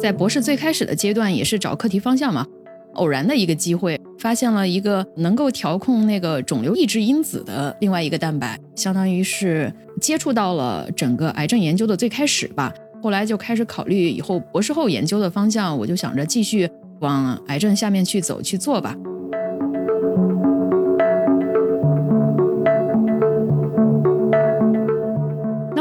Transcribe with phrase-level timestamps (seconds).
[0.00, 2.46] 在博士最开始的阶段也是找课题方向嘛，
[2.94, 12.72] 偶然的一个机会，发现了一个能够调控那个肿瘤抑制因子的另外一个蛋白，相当于是接触到了整个癌症研究的最开始吧。
[13.02, 18.96] 后来就开始考虑以后博士后研究的方向，我就想着继续往癌症下面去走去做吧。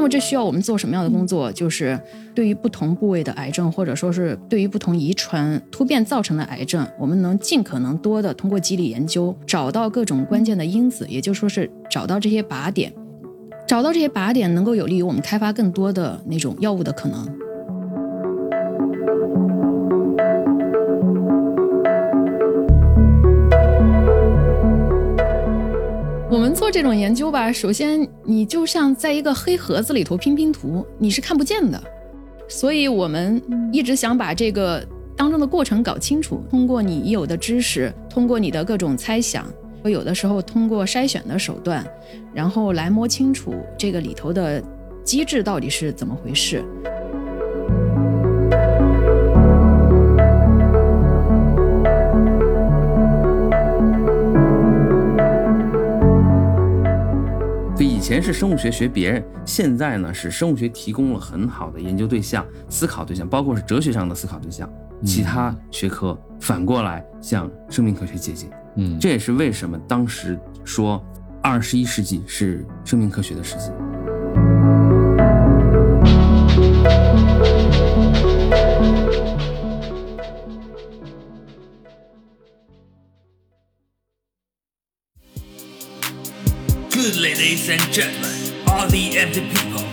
[0.08, 1.52] 这需要我们做什么样的工作？
[1.52, 2.00] 就是
[2.34, 12.94] 对于不同部位的癌症，或者说是对于不同遗传突变造成的癌症，我们能尽可能多的通过机理研究找到各种关键的因子，也就说是找到这些靶点。
[13.68, 17.28] 找到这些靶点，能够有利于我们开发更多的那种药物的可能。
[26.38, 31.84] 我们做这种研究吧，首先你就像在一个黑盒子里头拼拼图，你是看不见的。
[32.48, 33.42] 所以我们
[33.74, 39.52] 一直想把这个当中的过程搞清楚，通过你已有的知识，通过你的各种猜想。
[39.86, 41.84] 有的时候通过筛选的手段，
[42.36, 44.64] 然后来摸清楚这个里头的
[45.04, 46.64] 机制到底是怎么回事。
[58.08, 64.72] 前是生物学学别人，现在呢是生物学提供了很好的研究对象、思考对象，包括是哲学上的思考对象。
[65.04, 68.50] 其他学科反过来向生命科学借鉴。
[68.78, 71.06] 嗯，这也是为什么当时说
[71.44, 73.72] 二十一世纪是生命科学的世纪。
[87.68, 88.32] Ladies and gentlemen,
[88.68, 89.84] all the empty people，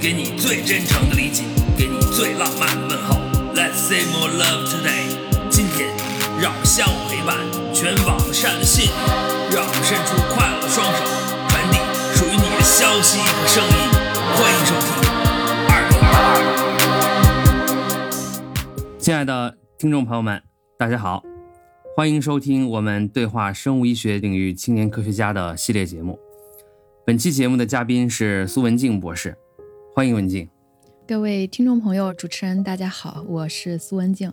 [0.00, 1.42] 给你最真诚的理解，
[1.76, 3.16] 给你最浪漫的问候。
[3.52, 5.08] Let's say more love today。
[5.50, 5.88] 今天，
[6.40, 7.36] 让我们相互陪伴。
[7.74, 8.90] 全网善的信，
[9.50, 11.02] 让我们伸出快乐的双手，
[11.48, 11.78] 传递
[12.14, 13.70] 属于你的消息和声音。
[14.36, 14.88] 欢迎收听
[15.68, 16.38] 二零二二。
[18.98, 20.40] 亲爱的听众朋友们，
[20.78, 21.24] 大家好，
[21.96, 26.18] 欢迎收听我们对话生物医学领域青年科学家的系列节目。
[27.06, 29.38] 本期节目的嘉宾是苏文静博士，
[29.94, 30.50] 欢迎文静。
[31.06, 34.32] 各位听众朋友，主持人大家好，我是苏文静。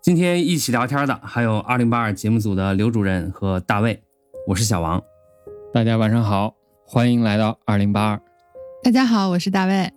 [0.00, 4.02] 今天一起聊天的还有二零八二节目组的刘主任和大卫，
[4.48, 4.98] 我是小王。
[5.74, 6.54] 大家晚上好，
[6.86, 8.20] 欢迎来到二零八二。
[8.82, 9.92] 大家好，我是大卫。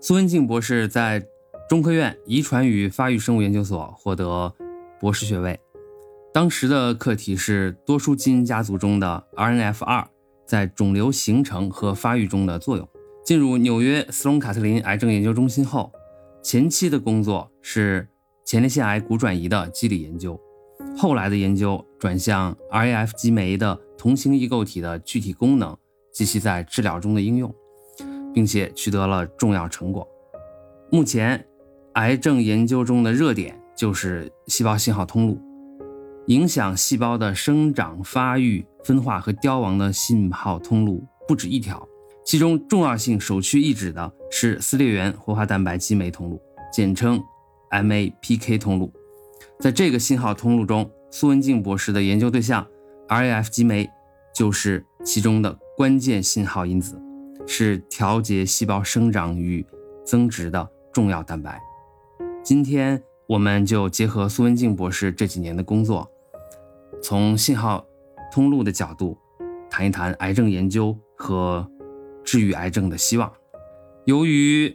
[0.00, 1.24] 苏文静博士在
[1.68, 4.52] 中科院遗传与发育生物研究所获得
[4.98, 5.60] 博士学位，
[6.34, 10.06] 当时的课题是多数基因家族中的 RNF2
[10.52, 12.86] 在肿瘤形成和发育中的作用。
[13.24, 15.90] 进入纽约斯隆卡特林癌症研究中心后，
[16.42, 18.06] 前期的工作是。
[18.44, 20.38] 前列腺癌骨转移的机理研究，
[20.98, 25.74] 后来的研究转向 RAF 激酶的同型异构体的具体功能
[26.12, 27.54] 及其在治疗中的应用，
[28.34, 30.06] 并且取得了重要成果。
[30.90, 31.46] 目前，
[31.94, 35.40] 癌症研究中的热点就是细胞信号通路，
[36.26, 41.86] 影响细胞的生长、发育、分化和凋亡的信号通路不止一条，
[42.24, 46.40] 其中重要性首屈一指的是撕裂源活化蛋白激酶通路，
[46.72, 47.22] 简称。
[47.74, 48.92] MAPK 通路，
[49.58, 52.66] 在这个信号通路中，苏文静博士的研究对象
[53.08, 53.88] RAF 激酶
[54.34, 57.00] 就是其中的关键信号因子，
[57.46, 59.66] 是调节细胞生长与
[60.04, 61.58] 增殖的重要蛋白。
[62.44, 66.06] 今天，我们就结合苏文静博士这几年的工作，
[67.02, 67.86] 从信号
[68.32, 69.16] 通路的角度
[69.70, 71.68] 谈一谈癌症研究和
[72.24, 73.30] 治愈癌症的希望。
[74.06, 74.74] 由于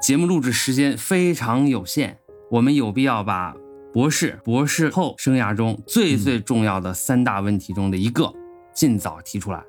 [0.00, 2.16] 节目录制时间非常有限，
[2.50, 3.54] 我们有必要把
[3.92, 8.32] 博士、博士后生涯中最最重要的三大问题中的一个
[8.72, 9.62] 尽早提出来。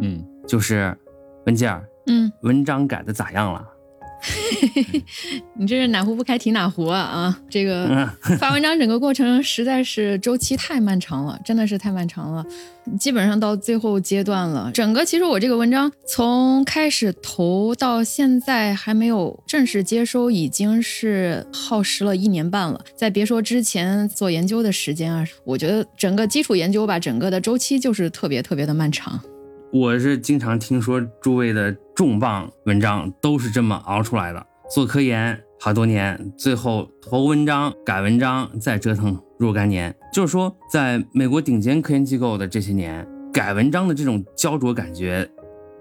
[0.00, 0.96] 嗯，就是
[1.44, 3.75] 文静儿，嗯，文章改的咋样了？
[5.54, 7.40] 你这是哪壶不开提哪壶啊啊！
[7.48, 12.44] 这个发文章整个过程实在是周期太漫长了，真的是太漫长了，
[12.98, 14.70] 基本上到最后阶段了。
[14.72, 22.80] 整个其实我这个文章从开始投到现在还没有正式接收，已经是耗时了一年半了。
[22.96, 29.20] 再别说之前做研究的时间啊，我觉得整个基础研究吧，整个的周期就是特别特别的漫长。
[29.78, 34.46] 我是经常听说诸位的重磅文章都是这么熬出来的。
[34.70, 39.94] 做科研好多年，最后投文章、改文章，再折腾若干年。
[40.10, 45.28] 就是说，在美国顶尖科研机构的这些年，改文章的这种焦灼感觉，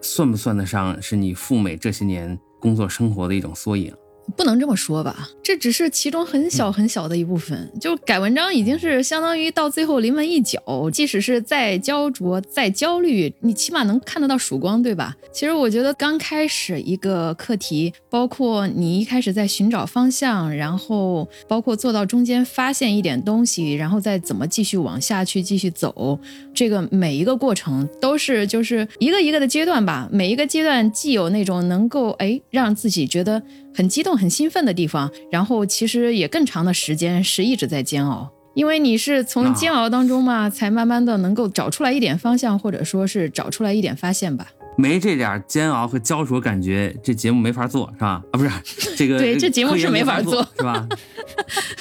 [0.01, 3.93] 算不算得上是你赴美这些年工作生活的一种缩影？
[4.35, 7.71] 不能这么说吧，这只是其中很小很小的一部分。
[7.79, 15.15] 就改文章已经是相当于到最后临门一脚，即使是再焦灼、再焦虑，你起码能看得到曙光，对吧？
[15.31, 26.19] 其实我觉得刚开始一个课题，包括你一开始在寻找方向，然后包括做到中间发现一点东西，然后再怎么继续往下去继续走，
[26.55, 30.09] 这个每一个过程都是就是一个一个的阶段吧。
[30.11, 33.41] 每一个阶段既有那种能够哎让自己觉得。
[33.77, 44.47] 很激动、很兴奋的地方，然后其实也更长的时间是一直在煎熬，因为你是从煎熬当中嘛，才慢慢的能够找出来一点方向，或者说是找出来一点发现吧。
[44.77, 48.07] 没这点煎熬和焦灼感觉，这节目没法做，是吧？
[48.07, 48.49] 啊，不是
[48.95, 50.87] 这个，对，这节目是没法做，是吧？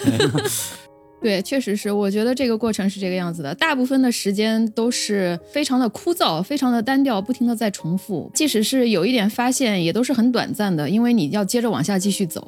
[1.24, 8.30] 对，确实是，我觉得这个过程是这个样子的，大部分的时间都是非常的枯燥，非常的单调，不停的在重复。
[8.34, 12.46] 即使是有一点发现，也都是很短暂的，因为你要接着往下继续走。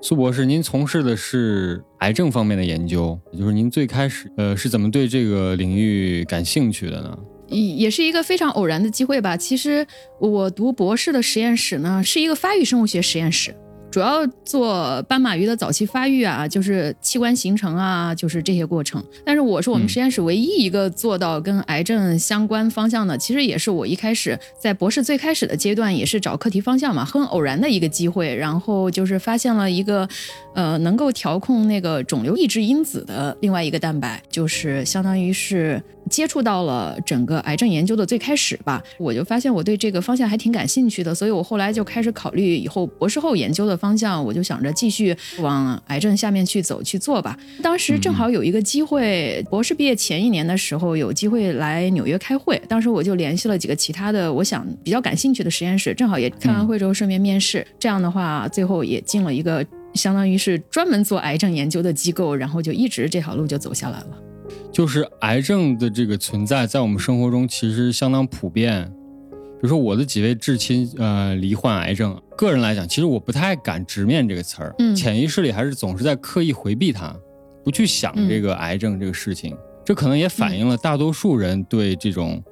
[0.00, 7.18] 苏博士，您从事的是癌症方面的研究，也就是您最开始呃是怎么对这个领域感兴趣的呢？
[7.48, 9.36] 也也是一个非常偶然的机会吧。
[9.36, 9.84] 其实
[10.20, 13.52] 我读博士的实验室呢，是一个发育生物学实验室。
[13.94, 19.00] 主要做斑马鱼的早期发育啊，就是器官形成啊，就是这些过程。
[19.24, 30.08] 但是我是我们实验室唯一一个做到跟癌症相关方向的，其实也是我一开始在博士最开始的阶段也是找课题方向嘛，很偶然的一个机会，然后就是发现了一个，
[30.56, 35.80] 呃，能够调控那个肿瘤抑制因子的另外一个蛋白，就是相当于是。
[36.10, 47.36] 接触到了整个癌症研究的最开始吧，我就发现我对这个方向还挺感兴趣的，所以我后来就开始考虑以后博士后研究的向，我就想着继续往癌症下面去走去做吧。
[47.60, 64.08] 当时正好有一个机会，博士毕业前一年的时候有机会来纽约开会，当时我就联系了几个其他的我想比较感兴趣的实验室，正好也开完会之后顺便面试，这样的话最后也进了一个相当于是专门做癌症研究的机构，然后就一直这条路就走下来了。
[64.70, 68.92] 就是癌症的这个存在，在我们生活中其实相当普遍。
[69.64, 72.14] 比如说我的几位至亲，呃，罹患癌症。
[72.36, 77.16] 个人来讲，其实我不太敢直面这个词儿，潜意识里还是总是在刻意回避它，
[77.64, 79.56] 不去想这个癌症这个事情。
[79.82, 82.44] 这可能也反映了大多数人对这种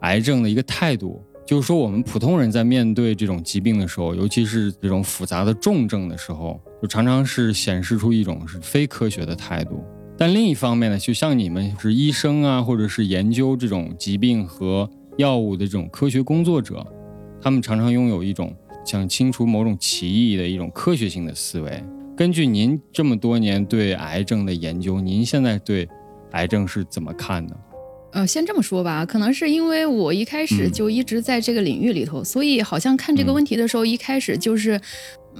[0.00, 9.84] 癌症的一个态度，就是说我们普通人在面对这种疾病的时候，尤其是这种复杂的重症的时候，就常常是显示出一种是非科学的态度。
[10.16, 16.84] 但另一方面呢，就像你们是医生啊，或者是研究这种疾病和药物的这种科学工作者，
[17.40, 21.84] 他们常常拥有一种想清除某种歧义的一种科学性的思维。
[22.16, 25.88] 根据您这么多年对癌症的研究，您现在对
[26.32, 27.56] 癌症是怎么看的？
[28.12, 34.80] 呃，先这么说吧，可能是因为我一开始就一直在这个领域里头，所以好像看这个问题的时候，一开始就是。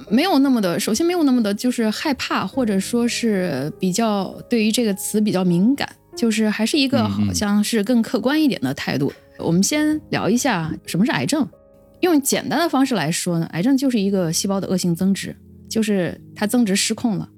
[0.09, 9.11] 没有那么的，首先没有那么的，就是害怕，或者说是比较对于这个词比较敏感，就是还是一个好像是更客观一点的态度。
[9.37, 11.47] 我们先聊一下什么是癌症，
[11.99, 15.35] 用简单的方式来说呢，癌症就是一个细胞的恶性增殖，
[15.69, 17.29] 就是它增殖失控了。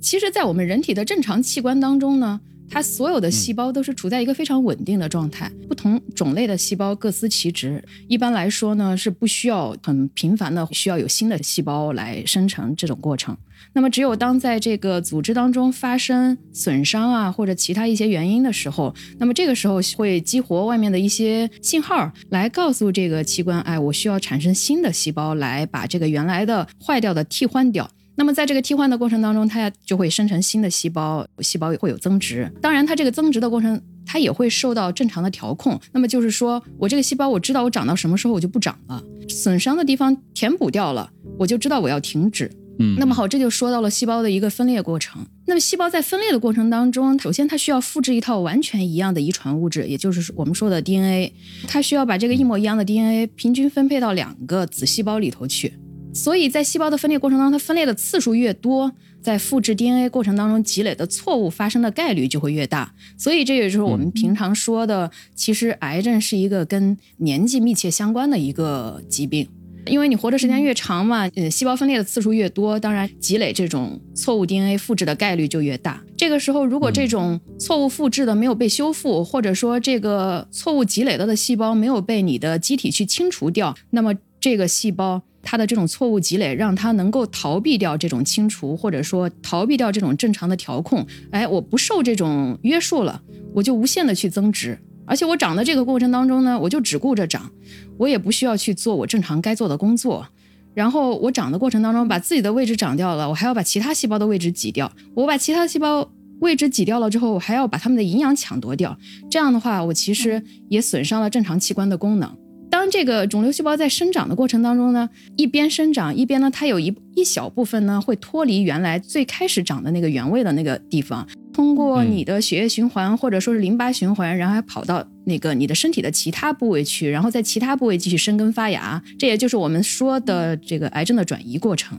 [0.00, 2.40] 其实，在我们人体的正常器官当中呢。
[2.68, 7.82] 它所有的细胞都是处在一个非常稳定的状态，不同种类的细胞各司其职。
[8.08, 13.36] 一般来说呢，是不需要很频繁的需要有新的细胞来生成这种过程。
[13.72, 27.88] 那么，只有当在这个组织当中发生损伤啊，或者其他一些原因的时候，那么这个时候会激活外面的一些信号，来告诉这个器官，哎，我需要产生新的细胞来把这个原来的坏掉的替换掉。
[28.16, 32.50] 那么在这个替换的过程当中，它就会生成新的细胞，细胞也会有增值。
[32.60, 35.78] 当然，它这个增值的过程，它也会受到正常的调控。
[35.92, 42.50] 那么就是说我这个细胞，我知道我长到什么时候我就不长了，损伤的地方填补掉了，我就知道我要停止。
[42.78, 45.24] 嗯，那么好，这就说到了细胞的一个分裂过程。
[45.46, 51.32] 那么细胞在分裂的过程当中，首先它需要复制一套完全一样的遗传物质，也就是我们说的 DNA。
[51.66, 55.72] 它需要把这个一模一样的 DNA 平均分配到两个子细胞里头去。
[56.16, 62.94] 所以在细胞的分裂过程当中，它分裂的次数越多，在复制 DNA 过程当中积累的错误发生的概率就会越大。
[63.18, 69.46] 所以这也就是我们平常说的，其实癌症是一个跟年纪密切相关的一个疾病，
[69.84, 76.02] 因为你活的时间越长嘛，呃，细胞分裂的次数越多，当然积累这种错误 DNA 复制的概率就越大。
[76.16, 85.22] 这个时候，如果这种错误复制的没有被修复，或者说这个错误积累到的细胞没有被你的机体去清除掉，那么这个细胞。
[85.48, 91.06] 它的这种错误积累，让他能够逃避掉这种清除，或者说逃避掉这种正常的调控。
[91.30, 93.22] 哎，我不受这种约束了，
[93.54, 94.76] 我就无限的去增值，
[95.06, 97.48] 而且我长的这个过程当中呢，我就只顾着长，
[97.96, 100.26] 我也不需要去做我正常该做的工作。
[100.74, 104.92] 然后我长的过程当中，把自己的位置长掉了，我还要把其他细胞的位置挤掉。
[105.14, 106.10] 我把其他细胞
[106.40, 108.98] 位置挤掉了之后，我还要把它们的营养抢夺掉。
[109.30, 112.36] 这样的话，我其实也损伤了正常器官的功能。
[112.76, 129.02] 当这个肿瘤细胞在生长的过程当中呢，一边生长一边呢，它有一一小部分呢会脱离原来最开始长的那个原位的那个地方，通过你的血液循环或者说是淋巴循环，然后还跑到那个你的身体的其他部位去，然后在其他部位继续生根发芽。
[129.18, 131.98] 这也就是我们说的这个癌症的转移过程，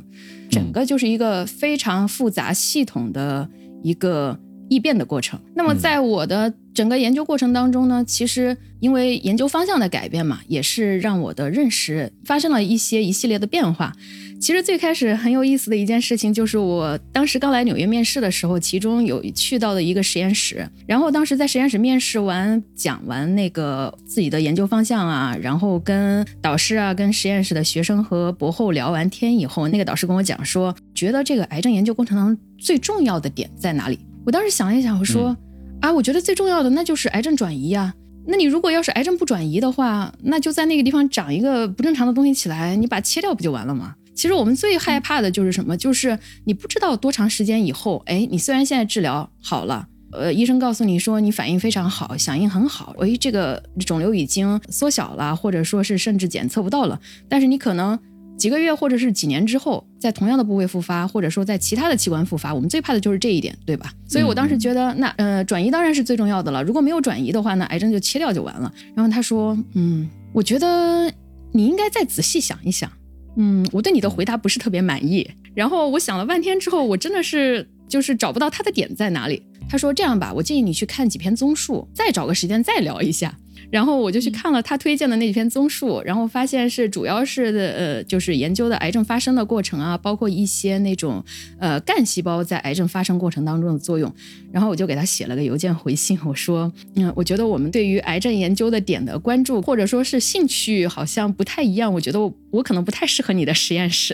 [0.52, 3.50] 整个就是一个非常复杂系统的
[3.82, 4.40] 一个。
[4.70, 5.40] 异变的过程。
[5.56, 13.94] 那么，在我的整个研究过程当中呢，其实因为研究方向的改变嘛，也是让我的认识发生了一些一系列的变化。
[14.40, 33.98] 其实最开始很有意思的一件事情，就是我当时刚来纽约面试的时候，其中有去到的一个实验室，然后当时在实验室面试完，讲完那个自己的研究方向啊，然后跟导师啊、跟实验室的学生和博后聊完天以后，那个导师跟我讲说，觉得这个癌症研究过程当中最重要的点在哪里？
[34.28, 35.34] 我当时想了一想，我说，
[35.80, 37.94] 啊，我觉得最重要的那就是癌症转移呀。
[38.26, 43.96] 那你如果要是癌症不转移的话，那就在那个地方长一个不正常的东西起来，你把它切掉不就完了吗？
[44.14, 45.78] 其实我们最害怕的就是什么？
[45.78, 57.98] 就是你不知道多长时间以后，哎，你虽然现在治疗好了，呃，医生告诉你说你反应非常好，响应很好，哎，这个肿瘤已经缩小了，或者说是甚至检测不到了，但是你可能。
[58.38, 63.92] 几个月或者是几年之后，在同样的部位复发，或者说在其他的器官复发，我们最怕的就是这一点，对吧？
[64.08, 66.64] 所以我当时觉得，那呃，转移当然是最重要的了。
[66.64, 68.72] 如果没有转移的话，那癌症就切掉就完了。
[68.96, 71.12] 然后他说，嗯，我觉得
[71.52, 72.92] 你应该再仔细想一想。
[73.38, 75.30] 嗯，我对你的回答不是特别满意。
[75.54, 79.42] 然后我想了半天之后，我真的是就是找不到他的点在哪里。
[79.70, 83.36] 他说这样吧，我建议你去看几篇综述，再找个时间再聊一下。
[83.70, 91.24] 然后我就去看了他推荐的那几篇综述，然后发现是主要是的呃，就是研究的癌症发生的过程啊，包括一些那种
[91.60, 94.14] 呃干细胞在癌症发生过程当中的作用。
[94.52, 104.14] 然后我就给他写了个邮件回信，我说，嗯，我觉得我们对于癌症研究的点的关注或者说是兴趣好像不太一样，我觉得我我可能不太适合你的实验室。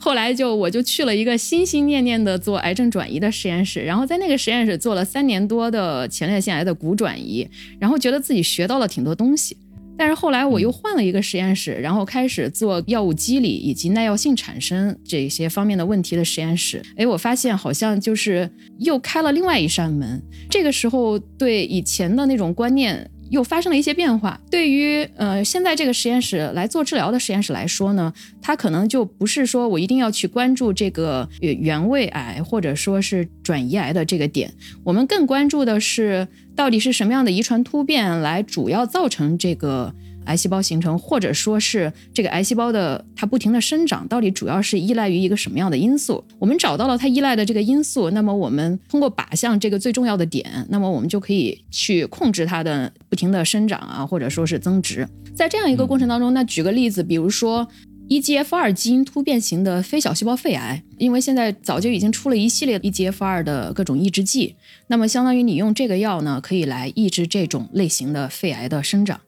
[0.00, 7.46] 后来就我就去了一个心心念念的做癌症转移的实验室，然后在那个实验室做了三年多的前列腺癌的骨转移，
[7.80, 9.56] 然后觉得自己学到了挺多东西。
[9.96, 16.80] 但是后来我又换了一个实验室，然后开始做药物机理以及耐药性产生这些方面的问题的实验室。
[16.96, 20.22] 哎，我发现好像就是又开了另外一扇门。
[20.48, 23.10] 这个时候对以前的那种观念。
[23.30, 24.40] 又发生了一些变化。
[24.50, 34.52] 对于呃现在这个实验室来做治疗的实验室来说呢，它可能就不是说我一定要去关注这个原位癌或者说是转移癌的这个点，
[34.84, 39.94] 我们更关注的是到底是什么样的遗传突变来主要造成这个。
[40.28, 46.22] 癌细胞形成，或者说是这个癌细胞的它不停的生长，到底主要是依赖于一个什么样的因素？
[46.38, 55.08] 我们找到了它依赖的这个因素，那么我们通过靶向这个最重要的点，那么我们就可以去控制它的不停的生长啊，或者说是增值。
[55.34, 57.66] 在这样一个过程当中，那举个例子，比如说
[58.08, 64.56] EGFR 基因突变型的非小细胞肺癌，因为现在早就已经出了一系列 EGFR 的各种抑制剂，
[64.88, 69.20] 那么相当于你用这个药呢，可以来抑制这种类型的肺癌的生长。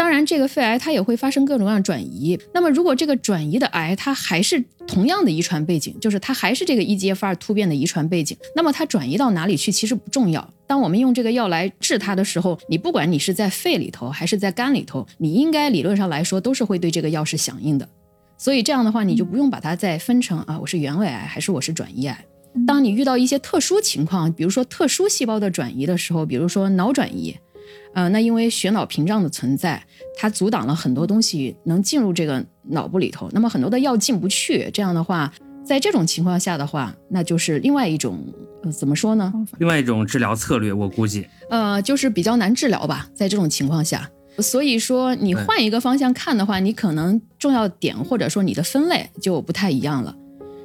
[0.00, 2.40] 当然，这个肺癌它也会发生各种各样转移。
[2.54, 10.54] 那么，如果这个转移的癌它还是同样的遗传背景，就是它还是这个 EGFR 突变的遗传背景，那么它转移到哪里去其实不重要。
[10.66, 17.86] 当我们用这个药来治它的时候，你不管你是在肺里头还是在肝里头，你应该理论上来说都是会对这个药是响应的。
[18.38, 22.24] 所以这样的话，你就不用把它再分成啊，我是原位癌还是我是转移癌。
[22.66, 27.36] 当你遇到一些特殊情况，比如说特殊细胞的转移的时候，比如说脑转移。
[27.92, 29.82] 呃，那因为血脑屏障的存在，
[30.16, 34.70] 它阻挡了很多东西能进入这个脑部里头，那么很多的药进不去。
[34.72, 35.32] 这样的话，
[35.64, 38.24] 在这种情况下的话，那就是另外一种，
[38.62, 39.32] 呃，怎么说呢？
[39.58, 43.08] 另外一种治疗策略，我估计，呃，就是比较难治疗吧。
[43.12, 50.14] 在这种情况下，所以说你换一个方向看的话，你可能重要点或者说你的分类就不太一样了。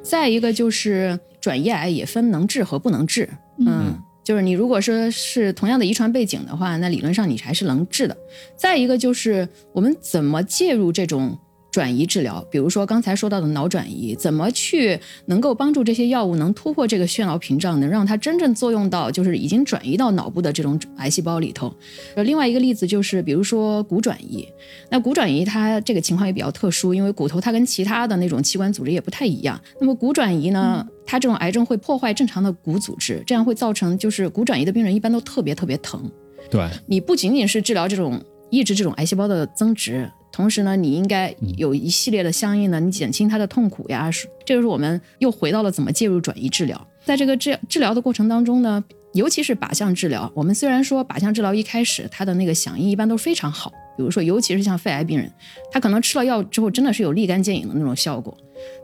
[0.04, 3.28] 再一个就是转移癌也分能治和不能治，
[3.66, 3.98] 嗯。
[4.26, 8.18] 就是你如果说是同样的遗传背景的话，那理论上你还是能治的。
[8.58, 11.40] 再一个就是我们怎么介入这种。
[11.76, 21.76] 转移治疗，比如说刚才说到的脑转移，怎么去能够帮助这些药物能突破这个血脑屏障，能让它真正作用到就是已经转移到脑部的这种癌细胞里头。
[22.16, 24.48] 呃，另外一个例子就是，比如说骨转移，
[24.90, 29.60] 那骨转移它这个情况也比较特殊，因为骨头它跟其他的那种器官组织也不太一样。
[29.82, 36.10] 那么骨转移呢，它这种癌症会破坏正常的骨组织，这样会造成就是骨转移的病人一般都特别特别疼。
[36.50, 38.24] 对你不仅仅是治疗这种。
[38.56, 44.10] 抑制这种癌细胞的增殖，同时呢，你应该有一系列的相应的，你减轻它的痛苦呀。
[44.46, 46.88] 这就是我们又回到了怎么介入转移治疗。
[47.04, 48.82] 在这个治治疗的过程当中呢，
[49.14, 55.30] 尤其是靶向治疗，我们虽然说靶向治疗一开始它的那个响应一般都非常好，比如说尤其是像肺癌病人，
[55.70, 58.36] 他可能吃了药之后真的是有立竿见影的那种效果。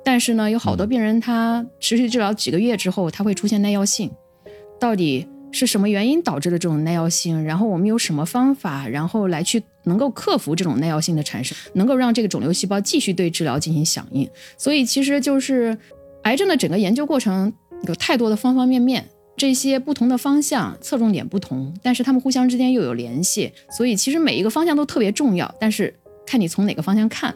[0.04, 4.12] 但是呢，有好多病人他持续治疗几个月之后，他会出现耐药性，
[4.80, 5.28] 到底？
[5.54, 7.44] 是什么原因导致的这种耐药性？
[7.44, 14.30] 然后我们有什么方法，然后来去能够克服这种耐药性的产生，能够让这个肿瘤细胞继续对治疗进行响应？
[14.58, 15.78] 所以其实就是
[16.24, 17.52] 癌症的整个研究过程
[17.84, 19.06] 有太多的方方面面，
[19.36, 25.94] 这些不同的方向侧重点不同，但是它们互相之间又有联系，所以其实每一个方向都特别重要，但是
[26.26, 27.36] 看你从哪个方向看。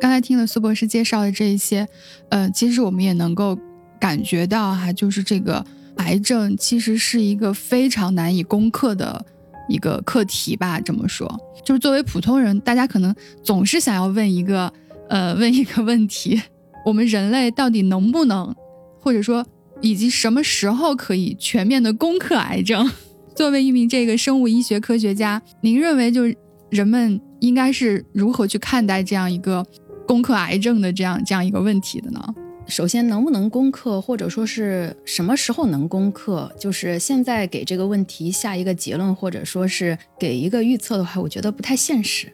[0.00, 1.86] 刚才听了苏博士介绍的这一些，
[2.30, 3.58] 呃，其实我们也能够
[3.98, 5.64] 感觉到哈，就是这个。
[5.96, 9.24] 癌症其实是一个非常难以攻克的
[9.68, 10.80] 一个课题吧。
[10.80, 11.28] 这么说，
[11.64, 14.72] 就是作为普通人，大家可能总是想要问一个，
[15.08, 16.40] 呃，问一个问题：
[16.84, 18.54] 我们人类到底能不能，
[19.00, 19.44] 或者说，
[19.80, 22.90] 以及什么时候可以全面的攻克癌症？
[23.34, 26.36] 作为一名这个生物医学科学家，您认为，就是
[26.70, 29.66] 人们应该是如何去看待这样一个
[30.06, 32.20] 攻克癌症的这样这样一个问题的呢？
[32.68, 42.30] 首先，能不能攻克，或者说是什么时候能攻克，就是现在给这个问题下一个结论，或者说是给一个预测的话，我觉得不太现实。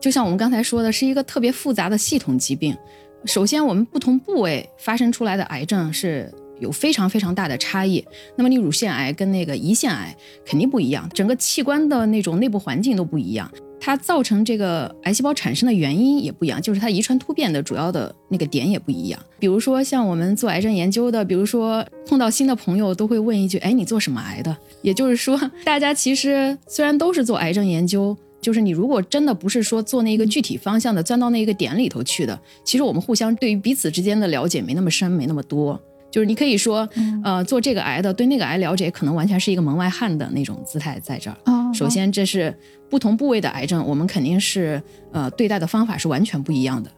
[0.00, 2.76] 就像我们刚才说的，是一个特别复杂的系统疾病。
[3.24, 8.04] 首先，我们不同部位发生出来的癌症是有非常非常大的差异。
[8.36, 13.50] 那么，你乳腺癌跟那个胰腺癌肯定不一样，整个器官的那种内部环境都不一样。
[13.84, 19.18] 它造成这个癌细胞产生的原因也不一样，就是它遗传突变的主要的那个点也不一样。
[19.40, 35.80] 比如说像我们做癌症研究的，比如说碰到新的朋友都会问一句：“哎，你做什么癌的？”也就是说，大家其实虽然都是做癌症研究，就是你如果真的不是说做那个具体方向的，钻到那一个点里头去的，其实我们互相对于彼此之间的了解没那么深，没那么多。
[36.08, 36.88] 就是你可以说，
[37.24, 41.36] 呃，做这个癌的对那个癌了解，可能完全是一个门外汉的那种姿态在这儿。
[41.72, 42.54] 首先，这是
[42.90, 44.82] 不同部位的癌症，我们肯定是
[45.12, 46.90] 呃对待的方法是完全不一样的。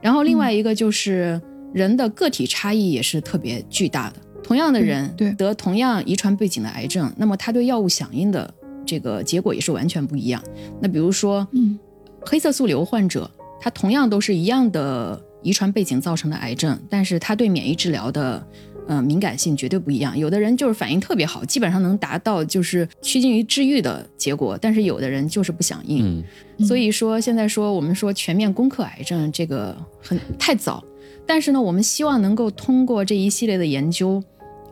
[0.00, 1.40] 然后另外一个就是
[1.72, 4.16] 人的个体差异也是特别巨大的。
[4.42, 8.52] 同样的人得同样遗传背景的癌症，那么他对药物响应的
[8.84, 10.42] 这个结果也是完全不一样。
[10.80, 11.78] 那比如说，嗯
[12.24, 13.30] 黑色素瘤患者，
[13.60, 15.22] 他同样都是一样的。
[15.44, 18.46] 遗传背景造成的癌症，但是他对免疫治疗的，
[18.88, 20.16] 呃，敏感性绝对不一样。
[20.18, 26.22] 有的人就是反应特别好，基本上能达到就是趋近于治愈的结果，但是有的人就是不响应。
[26.66, 30.82] 所以说现在说我们说全面攻克癌症这个很太早，
[31.26, 34.22] 但是呢，我们希望能够通过这一系列的研究，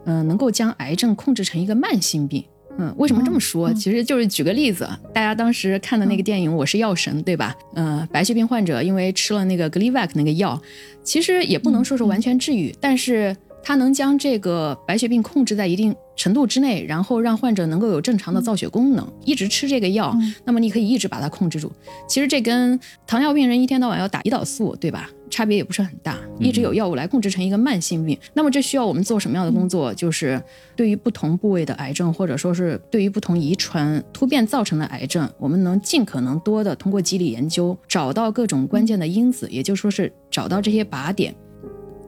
[0.05, 2.44] 嗯，能够将癌症控制成一个慢性病。
[2.79, 3.70] 嗯，为什么这么说？
[3.75, 7.55] 其实就是举个例子，大家当时看的那个电影《我是药神》，对吧？
[7.75, 10.59] 嗯，白血病患者因为吃了那个 Gleevec 那个药，
[11.03, 19.07] 其实也不能说是完全治愈，但是它能将这个白血病控制在一定程度之内，然后让患者能够有正常的造血功能。
[19.25, 21.70] 一直吃这个药，那么你可以一直把它控制住。
[22.09, 25.09] 其实这跟糖尿病人一天到晚要打胰岛素，对吧？
[25.31, 28.18] 差别也不是很大，一直有药物来控制成一个慢性病。
[28.35, 29.94] 那么这需要我们做什么样的工作？
[29.94, 30.42] 就是
[30.75, 41.33] 对于不同部位的癌症，或者说是对于不同遗传突变造成的癌症，我们能尽可能多的通过机理研究，找到各种关键的因子，也就说是找到这些靶点，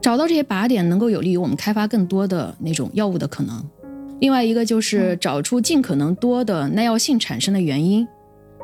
[0.03, 3.63] 找到这些靶点能够有利于我们开发更多的那种药物的可能。
[4.19, 8.05] 另外一个就是找出尽可能多的耐药性产生的原因，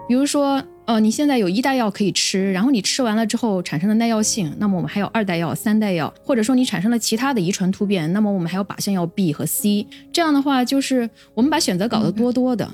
[0.08, 0.62] 比如说。
[0.90, 9.86] 呃，你现在有一代药可以吃，然后你吃完了之后产生了耐药性，那么我们还有二代药、三代药，或者说你产生了其他的遗传突变，那么我们还有靶向药 B 和 C。
[10.12, 12.68] 这样的话，就是我们把选择搞得多多的。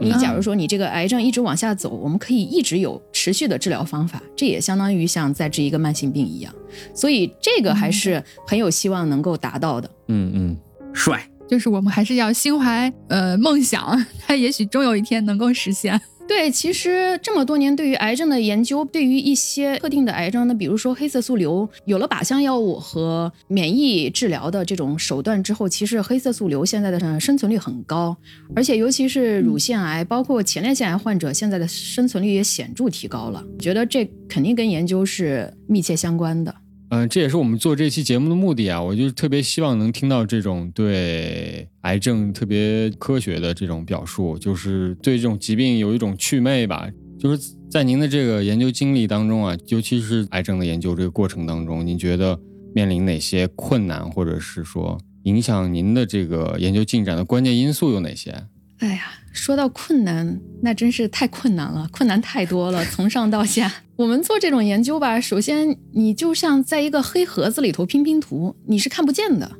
[0.00, 6.52] 你假如说你这个癌症一直往下走，我们可以一直有持续的治疗方法，这也相当于像在治一个慢性病一样。
[6.94, 9.90] 所以这个还是很有希望能够达到的。
[10.08, 10.56] 嗯嗯，
[10.94, 16.00] 帅，就是我们还是要心怀呃梦想，它也许终有一天能够实现。
[16.30, 28.16] 对，其实这么多年对于癌症的研究，对于一些特定的癌症，那比如说黑色素瘤，有了靶向药物和免疫治疗的这种手段之后，其实黑色素瘤现在的生存率很高，
[28.54, 33.44] 而且尤其是乳腺癌，包括前列腺癌患者，现在的生存率也显著提高了。
[33.58, 36.54] 觉得这肯定跟研究是密切相关的。
[36.90, 38.82] 嗯，这也是我们做这期节目的目的啊！
[38.82, 46.88] 我就特别希望能听到这种对癌症特别科学的这种表述，就是对这种疾病有一种祛魅吧。
[47.16, 52.36] 就是在您的这个研究经历当中啊，尤其是癌症的研究这个过程当中，您觉得
[52.74, 58.34] 面临哪些困难，或者是说影响您的这个研究进展的关键因素有哪些？
[58.80, 63.70] 哎呀，说到困难，那真是太困难了，困难太多了，从上到下。
[63.96, 69.50] 我们做这种研究吧，首先你就像在一个黑盒子里头拼拼图，你是看不见的。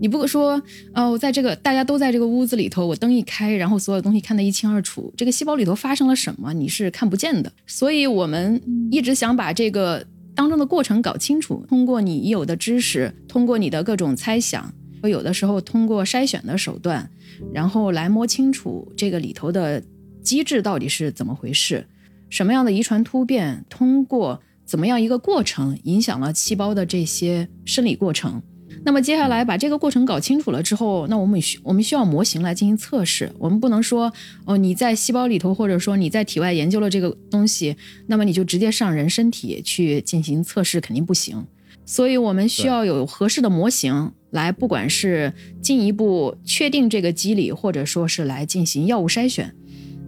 [0.00, 0.62] 你不说，
[0.94, 7.52] 哦，在这个大家都在这个屋子里头，我灯一开，然后所有东西看得一清二楚，这个细胞里头发生了什么，你是看不见的。
[7.66, 8.62] 所以我们
[8.92, 14.72] 一直想把这个当中的过程搞清楚，通过你已有的知识，通过你的各种猜想。
[15.02, 17.10] 我有的时候通过筛选的手段，
[17.52, 19.82] 然后来摸清楚这个里头的
[20.22, 21.86] 机制到底是怎么回事，
[22.28, 28.42] 什么样的遗传突变通过怎么样一个过程影响了细胞的这些生理过程。
[28.84, 33.32] 那么接下来把这个过程搞清楚了之后，那我们需我们需要模型来进行测试。
[33.38, 34.12] 我们不能说
[34.44, 41.44] 哦你在细胞里头，或者说你在体外研究了这个东西，那么你就直接上人身体去进行测试，肯定不行。
[41.88, 44.12] 所以我们需要有合适的模型。
[44.32, 49.54] 来，不管是进一步确定这个机理，或者说是来进行药物筛选，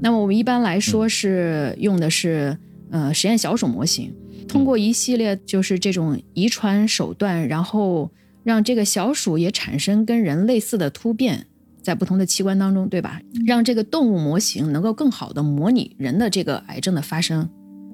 [0.03, 2.59] 那么我们一般来说是用的是
[2.91, 4.15] 呃实验小鼠模型，
[4.47, 8.11] 通过一系列就是这种遗传手段，然后
[8.45, 11.47] 让这个小鼠也产生跟人类似的突变，
[11.81, 13.23] 在不同的器官当中，对吧？
[13.47, 17.49] 让这个动物模型能够更好的模拟人的这个癌症的发生。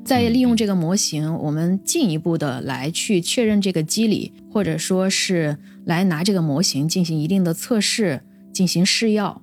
[0.06, 8.20] 再利用这个模型，我们进一步的来去确认这个机理，或者说是来拿这个模型进行一定的测试，
[8.52, 9.42] 进行试药。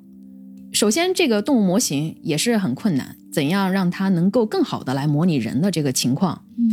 [0.71, 6.45] 首先，这个动物模型也是很困难，怎样让它能够更好的来模拟人的这个情况？
[6.57, 6.63] 嗯，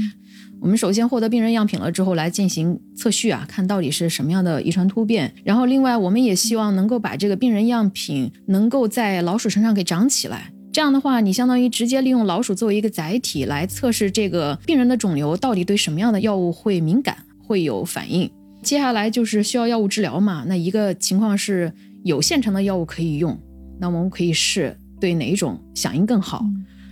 [0.61, 5.35] 我们首先获得病人样品了之后，来进行测序啊，看到底是什么样的遗传突变。
[5.43, 10.53] 然后，另外我们也希望能够把这个病人样品能够在老鼠身上给长起来。
[10.73, 18.31] 这样的话，你相当于直接利用老鼠作为一个载体来测试这个病人的肿瘤到底对什么样的药物会敏感、会有反应。
[18.63, 20.45] 接下来就是需要药物治疗嘛。
[20.47, 21.73] 那一个情况是
[22.05, 23.37] 有现成的药物可以用，
[23.81, 26.45] 那我们可以试对哪一种响应更好。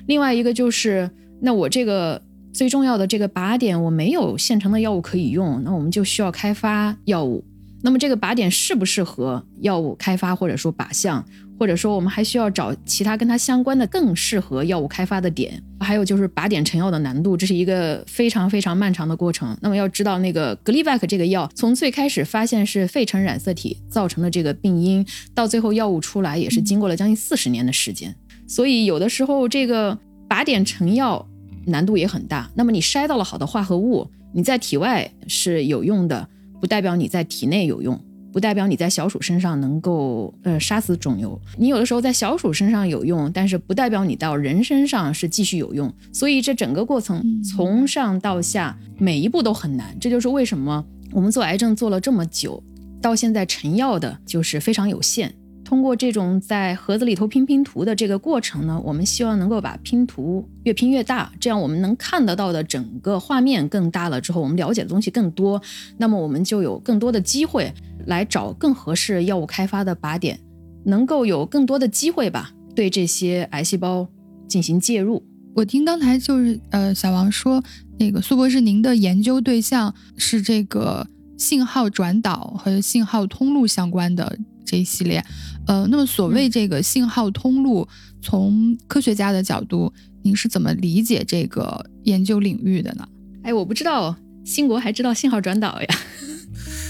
[0.07, 1.09] 另外一个就是，
[1.41, 2.21] 那我这个
[2.53, 7.45] 最重要的这个靶点我没有现成的药物可以用，那我们就需要开发药物。
[7.83, 11.25] 那么这个靶点适不适合药物开发，或者说靶向？
[11.59, 15.61] 或者说，我们还需要找其他跟它相关的更适合药物开发的点。
[15.81, 19.59] 还有就是靶点成药的难度，这是一个非常非常漫长的过程。
[19.61, 28.15] 那么要知道，那个 Gleevec 这个药从最开始发现是肺尘染色体造成的这个病因，到最后药物出来，也是经过了将近四十年的时间。
[28.47, 31.27] 所以有的时候这个靶点成药
[31.67, 32.49] 难度也很大。
[32.55, 36.29] 那么你筛到了好的化合物，你在体外是有用的，
[36.61, 37.99] 不代表你在体内有用。
[38.31, 45.93] 不代表你在小鼠身上能够呃杀死肿瘤，你有的时候在小鼠身上有用，但是不代表你到人身上是继续有用。
[46.13, 52.63] 所以这整个过程从上到下每一步都很难，这就是为什么我们做癌症做了这么久，
[53.01, 55.35] 到现在成药的就是非常有限。
[55.69, 65.61] 通过这种在盒子里头拼拼图的这个过程呢，我们希望能够把拼图越拼越大，这样我们能看得到的整个画面更大了之后，我们了解的东西更多，
[65.99, 67.71] 那么我们就有更多的机会
[68.07, 70.41] 来找更合适药物开发的靶点，
[70.87, 74.09] 能够有更多的机会吧，对这些癌细胞
[74.49, 75.23] 进行介入。
[75.55, 77.63] 我听刚才就是呃小王说，
[77.99, 84.39] 那个苏博士，您的研究对象是这个信号转导和信号通路相关的。
[84.69, 85.25] 这一系列，
[85.67, 87.89] 呃，那么所谓这个信号通路，
[88.21, 89.91] 从科学家的角度，
[90.23, 93.09] 您是怎么理解这个研究领域的呢？
[93.43, 95.89] 哎，我不知道，新国还知道信号转导呀？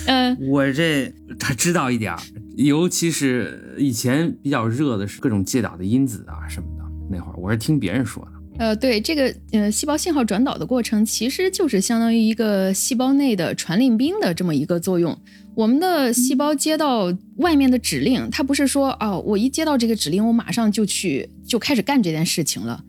[0.07, 2.19] 嗯， 我这他知道一点儿，
[2.57, 8.33] 尤其是以前比较热的是各种介导的因子啊什么的，那会儿我是听别人说的。
[8.59, 15.17] 呃，对这个，呃，细胞信号转导的过程，其实就是相当于一个细胞内的传令兵的这么一个作用。
[15.59, 22.85] 我们的细胞接到外面的指令，它不是说，哦，我一接到这个指令，我马上就去就开始干这件事情了。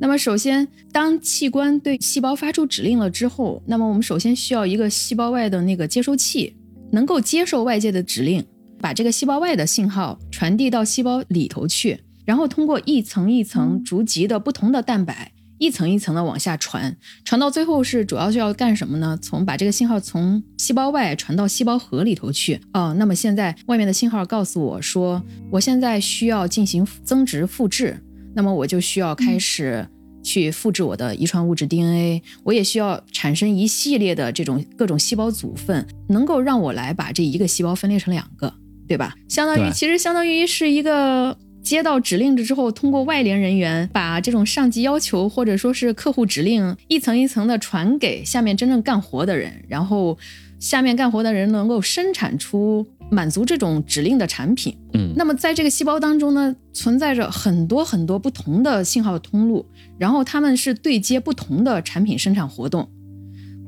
[0.00, 6.56] 那么，首先，当器官对细胞发出指令了之后，那么我们首先需要一个细胞外的那个接收器，
[6.90, 8.42] 能够接受外界的指令，
[8.80, 12.00] 把这个细胞外的信号传递到细胞里头去。
[12.24, 19.18] 然后通过一层一层逐级的不同的蛋白，一层一层的往下传，传到最后是主要是要干什么呢？
[19.22, 22.60] 从把这个信号从细胞外传到细胞核里头去。
[22.72, 27.98] 哦，那么现在外面的信号告诉我说，我现在需要进行增殖复制，
[28.34, 29.86] 那么我就需要开始
[30.22, 38.52] 去复制我的遗传物质 DNA，我也需要产生一系列的这种各种细胞组分，能够让我来把这一个细胞分裂成两个，
[38.86, 39.14] 对吧？
[39.28, 41.38] 相当于其实相当于是一个。
[41.66, 50.16] 接到指令之后，通过外联人员把这种上级要求或者说是客户指令一层一层的传给下面真正干活的人，然后
[50.60, 54.78] 下面干活的人能够生产出满足这种指令的产品。
[54.92, 59.66] 嗯，那么在这个细胞当中呢，存在着很多很多不同的信号通路，
[59.98, 62.88] 然后他们是对接不同的产品生产活动。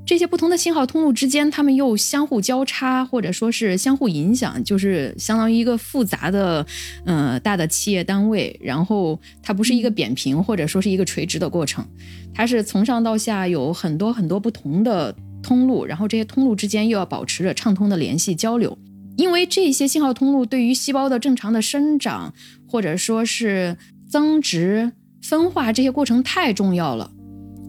[0.09, 6.65] 这些不同的信号通路之间，它们又相互交叉，或者说是相互影响，就是相当于一个复杂的，
[7.05, 8.59] 呃，大的企业单位。
[8.65, 11.87] 然后它不是一个扁平或者说是一个垂直的过程，
[12.33, 18.79] 它是从上到下有很多很多不同的通路，然后这些通路之间又要保持着畅通的联系交流。
[19.19, 22.33] 因为这些信号通路对于细胞的正常的生长，
[22.67, 23.77] 或者说是
[24.09, 24.91] 增殖、
[25.21, 27.11] 分化这些过程太重要了。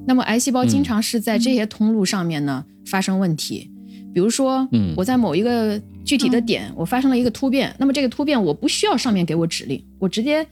[0.08, 3.70] 那么癌细胞经常是在这些通路上面呢发生问题，
[4.14, 10.46] 比如说，嗯，我在某一个具体的点我发生了一个突变，那么这个突变我不需要上面给我指令，我直接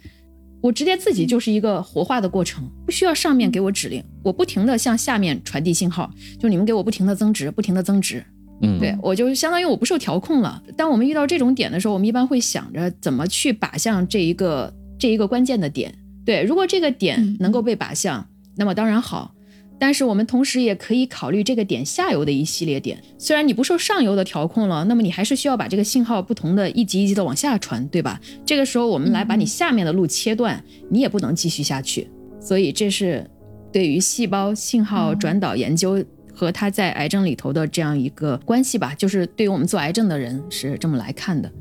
[0.62, 8.23] 我直接自己就是一个活化的过程，不需要上面给我指令，我不停的向下面传递信号，就你们给我不停的增值，不停的增值，
[8.62, 10.62] 嗯，对我就相当于我不受调控了。
[10.75, 15.91] 当我们遇到这种点的时候，我们一般会想着怎么去靶向这一个这一个关键的点，
[16.23, 19.33] 对，如果这个点能够被靶向，那么当然好。
[19.80, 28.20] 但是我们同时也可以考虑这个点下游的一系列点，虽然你不受上游的调控了，那么你还是需要把这个信号不同的一级一级的往下传，对吧？
[28.46, 32.10] 这个时候我们来把你下面的路切断，你也不能继续下去。
[32.40, 33.30] 所以这是
[33.72, 41.52] 对于细胞信号转导研究和它在癌症里头的这样一个关系吧，就是对于我们做癌症的人是这么来看的。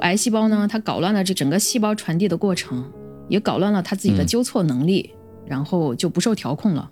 [0.00, 2.84] 癌细胞呢，它搞乱了这整个细胞传递的过程，
[3.28, 5.10] 也搞乱了它自己的纠错能力，
[5.46, 6.90] 然后就不受调控了。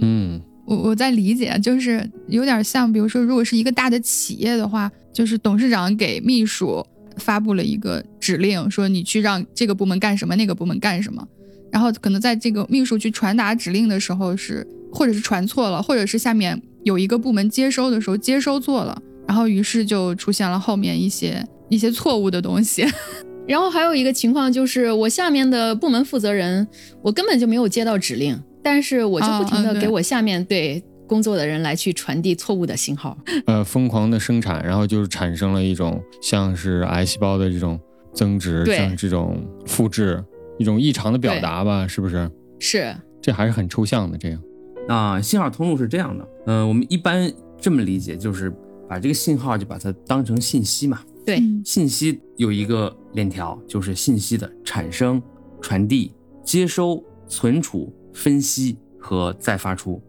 [0.00, 6.84] 嗯，我我在理解，就是有点像，比如说，如果是一个大的企业的话，就是董事长给秘书
[7.16, 11.26] 发布了一个指令，说你去让这个部门干什么，那个部门干什么，
[11.70, 22.84] 然后可能在这个秘书去传达指令的时候是，或者是传错了，或者是下面有一个部门接收的时候接收错了，然后于是就出现了后面一些一些错误的东西。
[23.48, 26.66] 然后还有一个情况就是，我下面的部门负责人，
[27.02, 28.40] 我根本就没有接到指令。
[28.62, 37.78] 但是我就不停的给我下面对工作的人来去传递错误的信号， 呃，疯狂的生产，然后就是产生了一种像是癌细胞的这种
[38.14, 40.24] 增殖，像这种复制，
[40.58, 42.30] 一种异常的表达吧，是不是？
[42.58, 44.16] 是，这还是很抽象的。
[44.16, 44.40] 这样，
[44.88, 48.50] 啊信号通路是这样的，嗯，我们一般这么理解，就是
[48.88, 55.20] 把这个信号就把它当成信息嘛，对，信息有一个链条，就是信息的产生、
[55.60, 56.12] 传递、
[56.44, 57.92] 接收、存储。
[58.12, 60.02] 分析和再发出，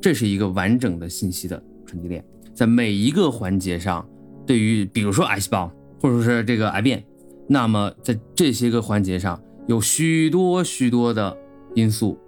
[0.00, 4.06] 这是一个完整的信息的传递链，在每一个环节上，
[4.46, 5.70] 对于比如说癌细胞
[6.00, 7.04] 或者说是这个癌变，
[7.48, 11.36] 那么在这些个环节上有许多许多的
[11.74, 12.18] 因素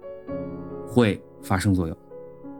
[0.87, 1.97] 会发生作用，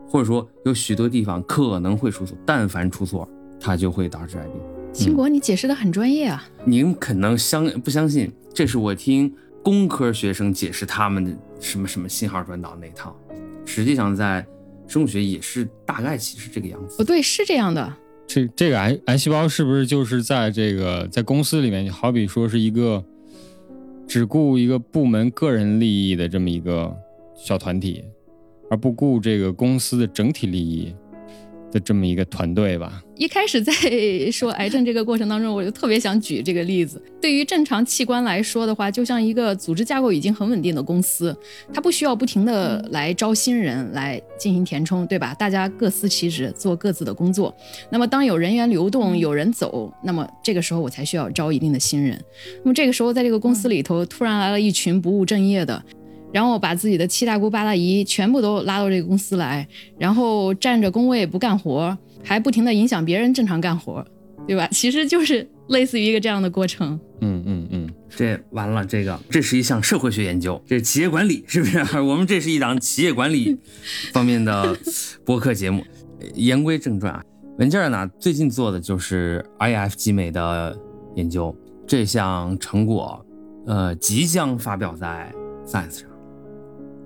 [0.08, 4.58] 或者说有许多地方可能会出错，但凡出错，它就会导致癌变。
[4.92, 6.44] 兴国，你解释的很专业啊！
[6.66, 8.32] 您可能相不相信？
[8.54, 9.34] 这是我听。
[9.62, 13.16] 工科学生解释他们的什么什么信号转导那一套，
[13.66, 14.46] 实际上在
[14.88, 16.98] 生物学也是大概其实这个样子。
[16.98, 17.94] 不对，是这样的。
[18.26, 23.04] 这这个癌癌细胞是不是就是在这个在公司里面，好比说是一个
[24.08, 26.96] 只顾一个部门个人利益的这么一个
[27.36, 28.04] 小团体，
[28.70, 30.96] 而不顾这个公司的整体利益？
[31.72, 33.02] 的这么一个团队吧。
[33.16, 33.74] 一开始在
[34.32, 37.02] 说癌症这个过程当中，我就特别想举这个例子。
[37.22, 41.36] 对于正常器官来说的话，就像一个组织架构已经很稳定的公司，
[41.74, 45.34] 它不需要不停的来招新人来进行填充，对吧？
[45.34, 47.54] 大家各司其职，做各自的工作。
[47.90, 52.18] 那么当有人员流动，有人走，那么这个时候我才需要招一定的新人。
[52.64, 55.84] 那么这个时候，在这个公司里头，突然来了一群不务正业的。
[56.32, 64.06] 然后把自己的七大姑八大姨全部都拉到这个公司来，然后占着工位不干活，还不停的影响别人正常干活，
[64.48, 64.68] 对吧？
[64.74, 67.00] 其实就是类似于一个这样的过程。
[67.22, 72.00] 嗯嗯嗯，这完了，这个这是一项社会学研究，这是企业管理，是不是？
[72.00, 73.58] 我们这是一档企业管理
[74.14, 74.78] 方面的
[75.26, 75.84] 播客节目。
[76.36, 77.24] 言归正传啊，
[77.58, 80.78] 文件呢最近做的就是 IF 集美的
[81.16, 81.56] 研究，
[81.88, 83.26] 这项成果
[83.66, 85.34] 呃即将发表在
[85.66, 86.09] Science 上。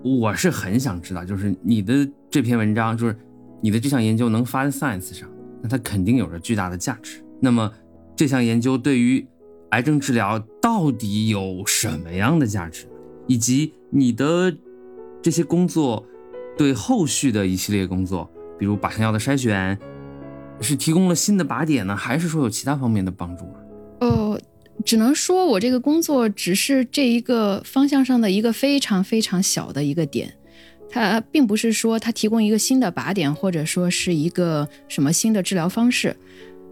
[0.03, 3.15] 我是很想知道，就是你的这篇文章，就是
[3.61, 5.29] 你的这项研究能发在 Science 上，
[5.61, 7.23] 那它肯定有着巨大的价值。
[7.39, 7.71] 那么
[8.15, 9.25] 这项研究对于
[9.69, 12.85] 癌症治疗到底有什么样的价值，
[13.27, 14.55] 以及你的
[15.21, 16.05] 这些工作
[16.57, 19.79] 对后续的一系列工作，比如靶向药的筛选，
[20.59, 23.62] 是提供了新的靶点呢，还是说有其他方面的帮助啊？
[24.83, 30.33] 只能说我这个工作只是这一个方向上的一个非常非常小的一个点，
[30.89, 36.15] 它并不是说它提供一个新的靶点，或者说是一个什么新的治疗方式，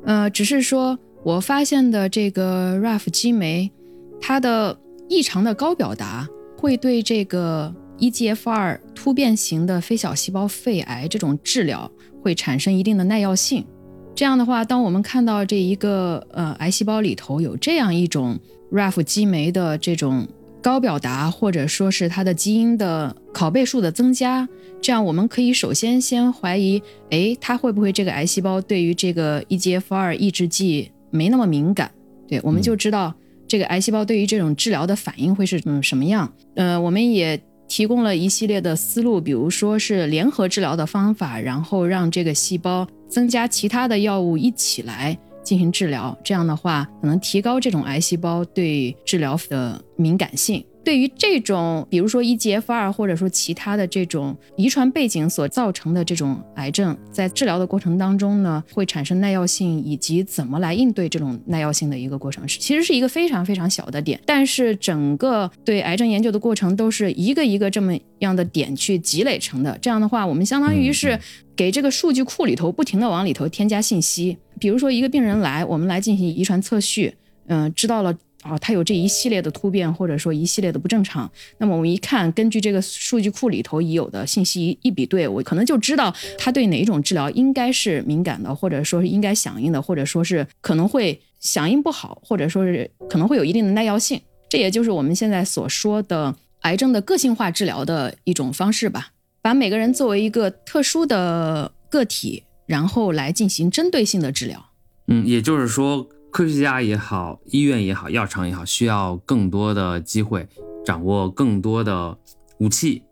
[0.03, 3.71] 呃，只是说我发现的这个 RAF 激酶，
[4.19, 11.89] 它的异常的高表达会对这个 EGFR 突变型的非小细胞肺癌这种治疗
[12.21, 13.65] 会产生一定的耐药性。
[14.13, 18.39] 这样的话，当我们看到这一个呃癌细胞里头有这样一种
[18.71, 20.27] RAF 激酶的这种
[20.61, 24.47] 高表达，或者说是它的基因的拷贝数的增加，
[24.79, 31.89] 这样我们可以首先先怀疑，哎，它会不会这个癌细胞对于这个 EGFR 抑制剂没那么敏感？
[32.27, 33.13] 对，我们就知道
[33.47, 36.31] 这个癌细胞对于这种治疗的反应会是嗯什么样。
[36.55, 45.17] 呃，我们也提供了一系列的思路，比如说是联合治疗的方法，然后让这个细胞增加其他的药物一起来。
[45.41, 50.63] 进行治疗，这样的话可能提高这种癌细胞对治疗的敏感性。
[50.83, 69.77] 对于这种，比如说 EGFR 或者说其他的这种遗传背景所造成的这种癌症，在治疗的过程当中呢，会产生耐药性，以及怎么来应对这种耐药性的一个过程，是其实是一个非常非常小的点，但是整个对癌症研究的过程都是一个一个这么样的点去积累成的。
[69.81, 71.19] 这样的话，我们相当于是
[71.55, 74.37] 给这个数据库里头不停的往里头添加信息。
[74.59, 77.13] 比如说一个病人来，我们来进行遗传测序，
[77.47, 81.29] 嗯，知道了啊，他有这一系列的突变，或者说一系列的不正常。
[81.57, 94.19] 那么我们一看，根据这个数据库里头已有的信息一比对，我可能就知道他对哪一种治疗应该是敏感的，或者说是应该响应的，或者说是可能会响应不好，或者说是可能会有一定的耐药性。
[94.49, 99.09] 这也就是我们现在所说的癌症的个性化治疗的一种方式吧，
[99.41, 102.43] 把每个人作为一个特殊的个体。
[102.67, 104.69] 然后来进行针对性的治疗。
[105.07, 110.47] 嗯，也就是说，科学家也好，医院也好，药厂也好，需要更多的机会，
[110.85, 112.17] 掌握更多的
[112.59, 113.03] 武器，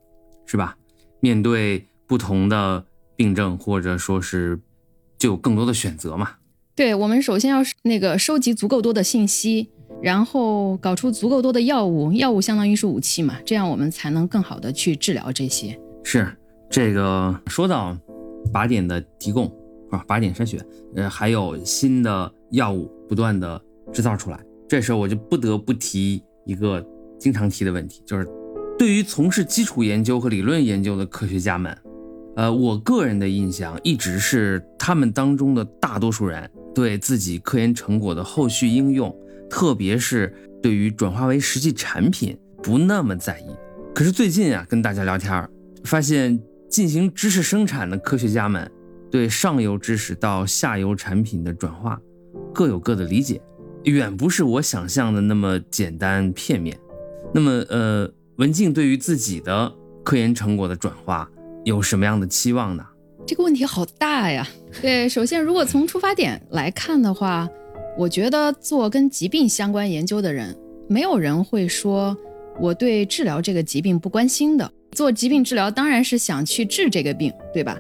[0.46, 0.78] 是吧？
[1.20, 4.60] 面对不同的病症，或者说是
[5.18, 6.32] 就有更多的选择嘛？
[6.76, 9.70] 对，我们首先要那个收集足够多的信息，
[10.02, 15.78] 然后搞出足够多的药物，药物相当于是武器嘛，这样我们才能更好的去治疗这些。
[16.04, 16.36] 是
[16.70, 17.98] 这个说到。
[18.54, 19.46] 靶点的提供
[19.92, 23.60] 啊，靶点筛选，呃，还有新的药物不断的
[23.92, 24.40] 制造出来。
[24.68, 26.82] 这时候我就不得不提一个
[27.20, 28.26] 经常提的问题，就是
[28.78, 31.76] 对于从事基础研究和理论研究的科学家们，
[32.36, 39.14] 呃，我个人的印象一直是他们当中的大多数人对自己科研成果的后续应用，
[39.50, 43.46] 特别是对于转化为实际产品不那么在意。
[43.94, 45.50] 可是最近啊，跟大家聊天
[45.84, 46.40] 发现。
[46.70, 48.72] 进行知识生产的科学家们，
[49.10, 52.00] 对上游知识到下游产品的转化
[52.54, 53.42] 各有各的理解，
[53.84, 56.78] 远不是我想象的那么简单片面。
[57.34, 59.72] 那么，呃，文静对于自己的
[60.04, 61.30] 科研成果的转化
[61.64, 62.84] 有什么样的期望呢？
[63.28, 64.48] 这个问题好大呀。
[64.82, 67.48] 对，首先，如果从出发点来看的话，
[67.98, 70.58] 我觉得做跟疾病相关研究的人，
[70.88, 72.18] 没有人会说
[72.60, 74.72] 我对治疗这个疾病不关心的。
[74.92, 77.78] 做疾病治疗当然是想去治这个病，对吧？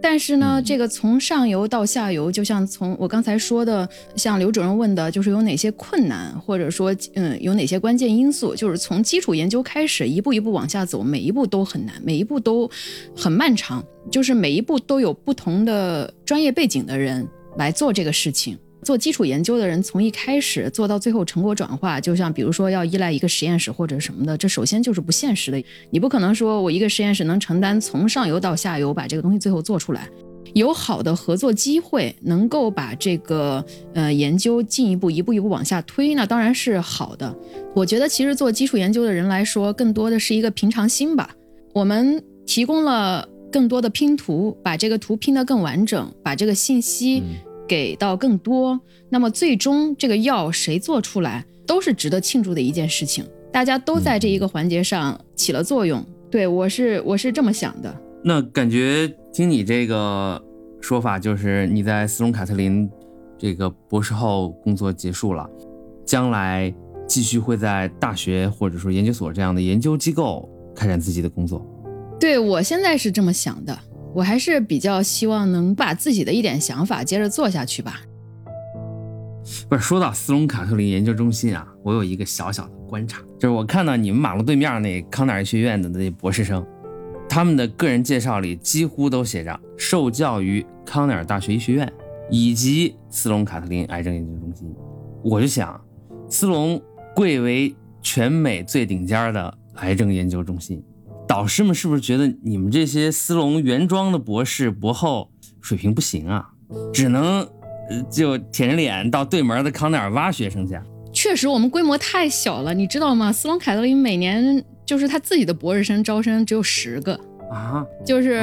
[0.00, 12.70] 但是呢，这个从上游到下游，就像从我刚才说的，像刘主任问的，就是有哪些困难，或者说，嗯，有哪些关键因素，就是从基础研究开始，一步一步往下走，每一步都很难，每一步都
[13.16, 18.56] 很漫长，就是每一步都有不同的专业背景的人来做这个事情。
[18.82, 25.62] 做基础研究的人，从一开始做到最后成果转化，就像比如说要依赖一个实验室或者什么的，这首先就是不现实的。
[25.90, 30.08] 你不可能说我一个实验室能承担从上游到下游把这个东西最后做出来。
[30.54, 33.62] 有好的合作机会，能够把这个
[33.92, 37.36] 呃研究进一步一步一步往下推，那当然是好的。
[37.74, 41.30] 我觉得其实做基础研究的人来说，更多的是一个平常心吧。
[41.74, 47.22] 我们提供了更多的拼图，把这个图拼得更完整，把这个信息。
[47.68, 53.24] 给到更多，那么最终这个药谁做出来都是值得庆祝的一件事情。
[53.52, 57.94] 大家都在这一个环节上起了作用，对我是我是这么想的。
[58.24, 60.42] 那感觉听你这个
[60.80, 62.88] 说法，就是你在斯隆卡特林
[63.38, 65.48] 这个博士后工作结束了，
[66.04, 66.72] 将来
[67.06, 71.64] 继续会在大学或者说研究所这样的研究机构开展自己的工作。
[72.20, 73.78] 对我现在是这么想的。
[74.14, 78.00] 我还是比较希望能把自己的一点想法接着做下去吧。
[79.68, 86.66] 不是说到斯隆卡特林研究中心啊，我有一个小小的观察，就是我看到你们马路对面那康奈尔学院的那博士生，
[87.28, 91.90] 他们的个人介绍里几乎都写着受教于康奈尔大学医学院
[92.30, 94.74] 以及斯隆卡特林癌症研究中心。
[95.22, 95.80] 我就想，
[96.28, 96.80] 斯隆
[97.14, 100.82] 贵为全美最顶尖的癌症研究中心。
[101.28, 106.48] 导师们是不是觉得你们这些斯隆原装的博士博后水平不行啊？
[106.92, 107.46] 只能
[108.10, 110.74] 就舔着脸到对门的康奈尔挖学生去？
[111.12, 113.30] 确实，我们规模太小了，你知道吗？
[113.30, 117.18] 斯隆凯特林每年就是他自己的博士生招生只有十个。
[117.50, 118.42] 啊，就是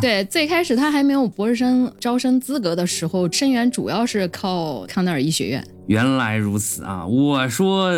[0.00, 5.64] 对，最开始他还没有博士生招生资格的时候，生源主要是靠康奈尔医学院。
[5.88, 7.04] 原来如此啊！
[7.04, 7.92] 我说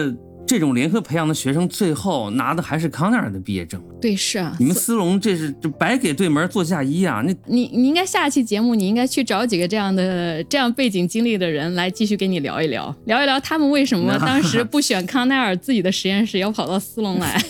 [0.46, 3.82] 这种联合培养的学生，最后拿的还是康奈尔的毕业证。
[4.00, 7.22] 对，是啊，你们斯隆这是这白给对门做嫁衣啊！
[7.26, 17.42] 那你你应该下期节目，你应该去找几个这样的这样背景经历的人来继续跟你聊一聊，聊一聊他们为什么 当时不选康奈尔自己的实验室，要跑到斯隆来。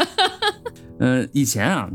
[1.00, 1.90] 呃，以前啊。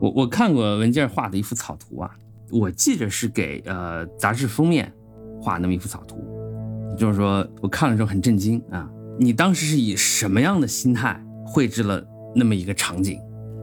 [0.00, 2.08] 我我看过文件画的一幅草图啊，
[2.52, 4.92] 我记着是给呃杂志封面
[5.40, 6.16] 画那么一幅草图，
[6.96, 8.88] 就是说我看了之后很震惊啊，
[9.18, 12.04] 你当时是以什么样的心态绘制了
[12.34, 13.18] 那么一个场景？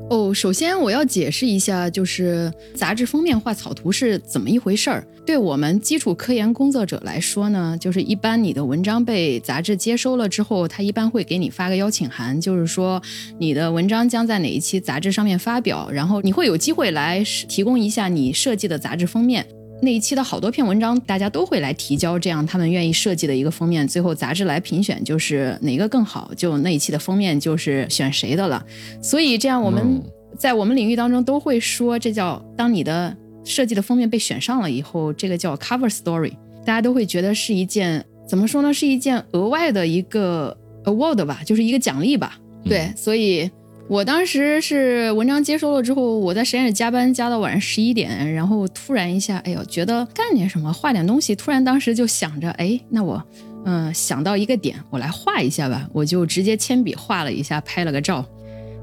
[0.09, 5.07] 哦，首先我要解释一下，就是杂志封面画草图是怎么一回事儿。
[5.25, 13.01] 对我们基础科研工作者来说呢，就是一般你的文章被杂志接收了之后，他一般会给你发个邀请函，就是说
[13.39, 19.43] 你的文章将在哪一期杂志上面发表，然后你会有机会来提供一下你设计的杂志封面。
[19.85, 28.65] 那一期的好多篇文章，大家都会来提交，这样他们愿意设计的一个封面，最后杂志来评选，就是哪个更好，就那一期的封面就是选谁的了。
[29.01, 30.01] 所以这样我们
[30.37, 36.33] 在我们领域当中都会说，这叫当你的设计的封面被选上了以后，这个叫 cover story，
[36.65, 42.39] 大家都会觉得是一件怎么说呢，是一件额外的一个 award 吧，就是一个奖励吧。
[42.65, 43.49] 对，所以。
[43.87, 51.35] 我当时是文章接收了之后，我在实验室加班加到晚上十一点，然后突然一下，哎呦，觉得干点什么，画点东西。
[51.35, 53.23] 突然当时就想着，哎，那我，
[53.63, 55.87] 嗯，想到一个点，我来画一下吧。
[55.93, 58.25] 我就直接铅笔画了一下，拍了个照。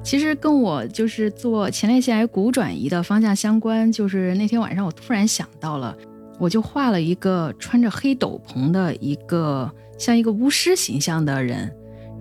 [0.04, 5.96] 其实跟我就是做前列腺癌骨转移的方向相关，就是那天晚上我突然想到了，
[6.38, 11.72] 我就画了一个穿着黑斗篷的一个像一个巫师形象的人。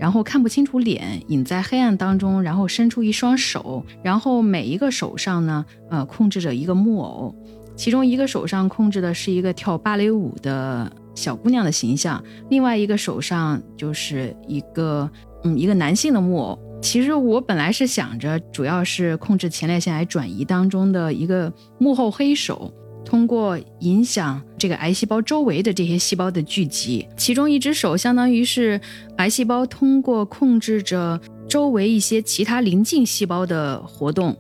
[0.02, 7.36] 然后看不清楚脸，隐在黑暗当中，然后伸出一双手，然后每一个手上呢，呃，控制着一个木偶，
[7.76, 15.08] 其中一个手上控制的是一个跳芭蕾舞的小姑娘的形象，另外一个手上就是一个，
[15.44, 16.58] 嗯，一个男性的木偶。
[16.82, 22.74] 其实我本来是想着，主要是控制前列腺癌转移当中的一个幕后黑手。
[23.04, 28.80] 通过影响这个癌细胞周围的这些细胞的聚集，其中一只手相当于是
[29.18, 34.38] 癌细胞通过控制着周围一些其他邻近细胞的活动，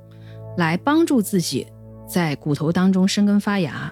[0.58, 1.68] 来帮助自己
[2.08, 3.92] 在骨头当中生根发芽。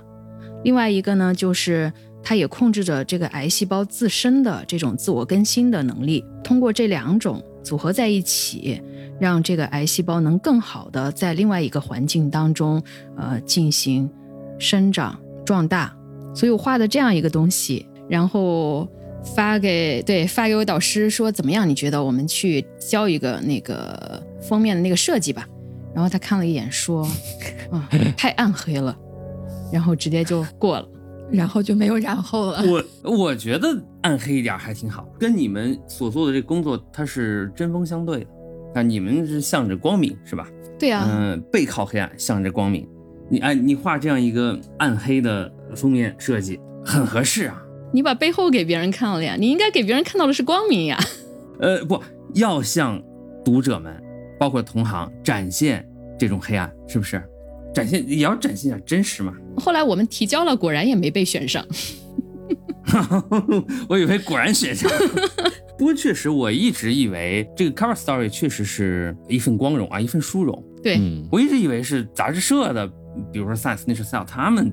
[0.64, 1.92] 另外一个呢，就是
[2.24, 6.24] 它也控制着这个癌细胞自身的这种自我更新的能力。
[6.44, 8.82] 通过这两种组合在一起，
[9.20, 12.82] 让这个癌细胞能更好的在另外一个环境当中，
[13.18, 14.10] 呃，进行。
[14.60, 15.96] 生长壮大，
[16.36, 18.88] 所以我画的这样一个东西，然后
[19.36, 21.68] 发给对发给我导师说怎么样？
[21.68, 25.48] 你觉得我们去交一个那个封面的那个设计吧？
[25.96, 27.04] 然后他看了一眼说
[27.72, 28.96] ：“啊， 太暗黑了。”
[29.74, 30.88] 然后直接就过了，
[31.32, 32.64] 然后就没有然后了。
[32.66, 33.68] 我我觉得
[34.02, 38.28] 暗黑一点还挺好，跟你们所做的这工作它是针锋相对的。
[38.76, 40.48] 啊，你们是向着光明是吧？
[40.80, 42.88] 对呀，嗯，背靠黑暗，向着光明。
[43.30, 47.62] 你哎，你画这样一个暗黑的封面设计很合适啊！
[47.94, 49.36] 你把背后给别人看了呀？
[49.38, 50.98] 你应该给别人看到的是光明呀。
[51.62, 52.02] 呃，不
[52.34, 53.02] 要向
[53.46, 53.96] 读者们，
[54.40, 57.22] 包括同行展现这种黑暗，是不是？
[57.72, 59.32] 展现也要展现点真实嘛。
[59.58, 61.64] 后来我们提交了，果然也没被选上。
[63.88, 64.90] 我以为果然选上。
[65.78, 70.64] 不过确实，我一直以为这个 cover story 确实是一份光荣啊，一份殊荣。
[70.82, 71.00] 对，
[71.32, 72.92] 我一直以为是杂志社的。
[73.32, 74.72] 比如说 Science Nature Cell，他们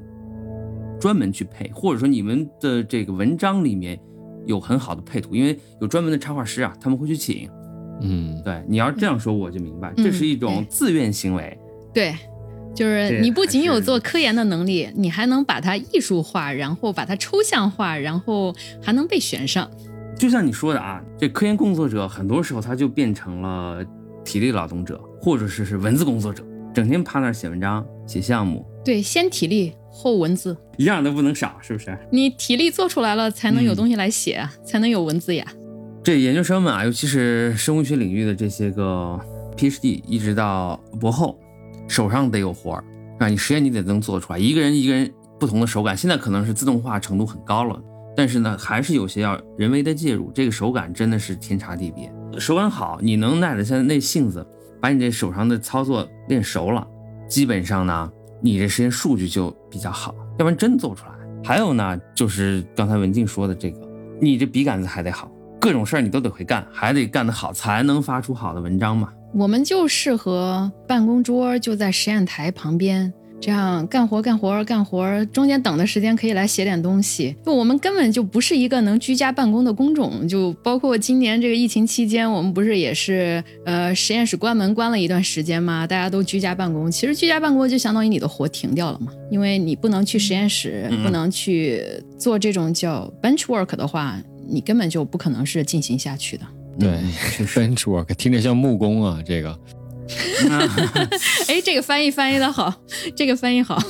[1.00, 3.98] 专门去配，或者说你们的这个文章里面
[4.46, 7.48] 有很好的配图，因为有专门的插画师啊，他们会去请。
[8.02, 11.58] 嗯，对，你要这样说我就明白，这是一种自愿行为。
[11.94, 12.14] 对，
[12.74, 19.70] 就是你不仅有做科研的能力，你还能把它艺术化，然后把它抽象化，然后还能被选上。
[20.18, 23.84] 就像你说的啊，这科研工作者很多时候他就变成了
[24.24, 26.44] 体力劳动者，或者是是文字工作者。
[26.74, 31.98] 整天趴那儿写文章、写项目，对，先体力后文字，一样都不能少，是不是？
[32.10, 35.44] 你体力做出来了，才能有东西来写，才能有文字呀。
[36.04, 39.18] 这研究生们啊，尤其是生物学领域的这些个
[39.56, 41.36] PhD，一直到博后，
[41.88, 42.84] 手上得有活儿，
[43.18, 44.38] 啊，你实验你得能做出来。
[44.38, 47.82] 一个人一个人不同的手感，现在可能是自动化程度很高了，
[48.16, 50.30] 但是呢，还是有些要人为的介入。
[50.32, 52.12] 这个手感真的是天差地别。
[52.38, 54.46] 手感好，你能耐得下那性子。
[54.78, 56.86] 把你这手上的操作练熟了，
[57.28, 58.10] 基本上呢，
[58.40, 61.12] 你这实验数据就比较好，要不然真做不出来。
[61.44, 63.80] 还有呢，就是刚才文静说的这个，
[64.20, 69.12] 你这笔杆子还得好，各种事儿你都得会干，还得干得好，才能发出好的文章嘛。
[69.34, 73.12] 我们就适合办公桌就在实验台旁边。
[73.38, 77.36] 这样干活干活干活，中间等的时间可以来写点东西。
[77.44, 80.26] 就我们根本就不是一个能居家办公的工种。
[80.26, 85.86] 就包括今年这个疫情期间，我们不是也是呃实验室关门关了一段时间吗？
[85.86, 86.90] 大家都居家办公。
[86.90, 91.82] 其实居家办公就相当于你的活停掉了嘛，因为你不能去实验室，不能去
[92.18, 96.44] 做这种叫 bench work 的话，你根本就不可能是进行下去的。
[96.80, 96.88] 对，
[97.46, 99.56] bench work 听着像木工啊，这个。
[101.48, 102.72] 哎，这个翻译翻译的好，
[103.14, 103.80] 这个翻译好。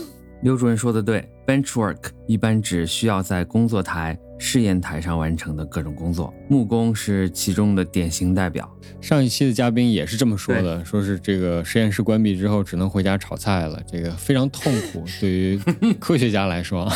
[0.42, 1.96] 刘主任说的对，bench work
[2.26, 8.70] 一般指需要在工作台、试验台上完成的各种工作，木工是其中的典型代表。
[9.00, 15.60] 上一期的嘉宾也是这么说的，说是这个实验室关闭之后，只能回家炒菜了，这个非常痛苦，对于
[15.98, 16.86] 科学家来说。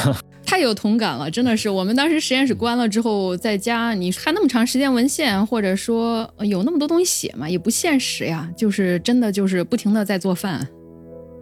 [0.51, 1.71] 太有同感了，真的是。
[1.71, 8.51] 我们当时实验室关了之后，在家你看那么长时间文献，或者说有那么多东西写嘛，也不现实呀。
[8.57, 10.67] 就是真的就是不停的在做饭。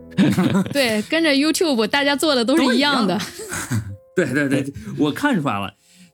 [0.74, 3.18] 对，跟着 YouTube，大家做的都是一样的。
[4.14, 5.72] 对对对，我看出来了，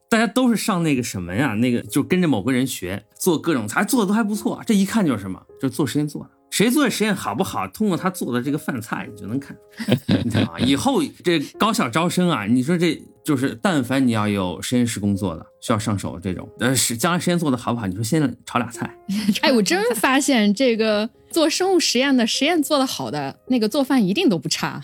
[0.08, 1.54] 大家都是上那个什么呀？
[1.54, 4.62] 那个就跟着某个人学做各种菜，做的都还不错。
[4.64, 5.42] 这一看就是什么？
[5.60, 6.30] 就是做实验做的。
[6.54, 7.66] 谁做的实验好不好？
[7.66, 9.98] 通过他做的这个饭菜，你就能看出来。
[10.22, 17.88] 你看啊，以后这高校招生啊，你说这就是，但凡你要有实验室工作的，需要上手这种，呃，是将来实验做的好不好？
[17.88, 18.88] 你说先炒俩菜。
[19.42, 24.80] 哎，我真发现这个做生物实验的实验做的好的，那个做饭一定都不差。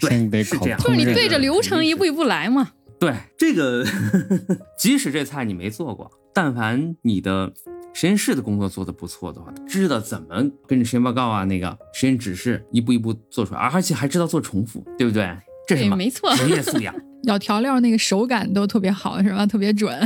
[0.00, 0.10] 对，
[0.42, 2.72] 是这样，就是你对着流程一步一步来嘛。
[2.98, 3.86] 对，这个
[4.76, 7.52] 即使这菜你没做过，但凡你的。
[7.98, 15.34] 实验室的工作做得不错的话，知道怎么跟着实验报告啊，那个实验指示一步一步做出来，而且还知道做重复，对不对？
[15.66, 15.96] 这是什么？
[15.96, 16.94] 没错，职业素养。
[17.24, 19.46] 咬调料那个手感都特别好，是吧？
[19.46, 19.98] 特别准。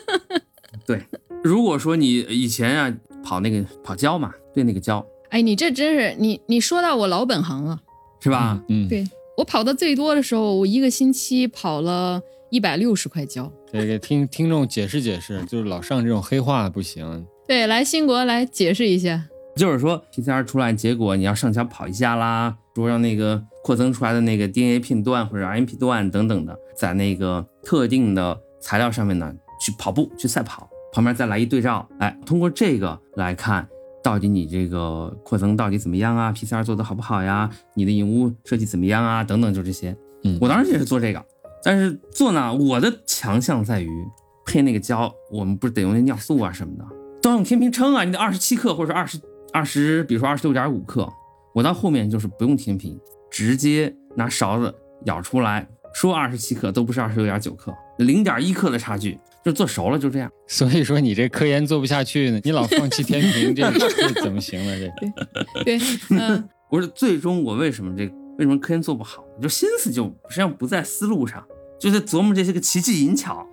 [0.86, 1.04] 对，
[1.44, 7.78] 如果说你以前啊跑那个跑胶嘛，对那个胶，哎，你这真是你你说到我老本行了，
[8.20, 8.58] 是吧？
[8.70, 9.06] 嗯，对
[9.36, 12.22] 我跑的最多的时候，我一个星期跑了。
[12.50, 17.24] 一百六十块胶，得给听听众解释解释， 就是老上这种黑话不行。
[17.46, 19.24] 对，来新国来解释一下，
[19.56, 33.68] 就是说 PCR 出来结果，你要上桥跑一下啦，说让那个扩增出来的那个 DNA 片段或者 RNP 段等等的，在那个特定的材料上面呢去跑步去赛跑，旁边再来一对照，哎，通过这个来看，
[34.02, 37.50] 到底你这个扩增到底怎么样啊？PCR 做的好不好呀？
[37.74, 39.22] 你的引物设计怎么样啊？
[39.22, 39.96] 等等，就这些。
[40.22, 41.24] 嗯，我当时也是做这个。
[41.62, 43.90] 但是做呢，我的强项在于
[44.46, 46.84] 配那个胶，我们不是得用那尿素啊什么的，
[47.22, 49.20] 都要用天平称啊，你得二十七克或者二十
[49.52, 51.08] 二十，比如说二十六点五克。
[51.52, 52.96] 我到后面就是不用天平，
[53.28, 54.72] 直接拿勺子
[55.04, 60.30] 舀出来，说二十七克都不是二十六点九克，零点一克的差距，就做熟了就这样。
[60.46, 64.76] 所以说你这科研做不下去呢，你老放弃天平，这 这怎么行呢？
[64.78, 65.78] 这对，
[66.10, 68.08] 嗯，不是最终我为什么这？
[68.40, 69.22] 为什么科研做不好？
[69.42, 71.44] 就心思就实际上不在思路上，
[71.78, 73.46] 就在琢磨这些个奇技淫巧，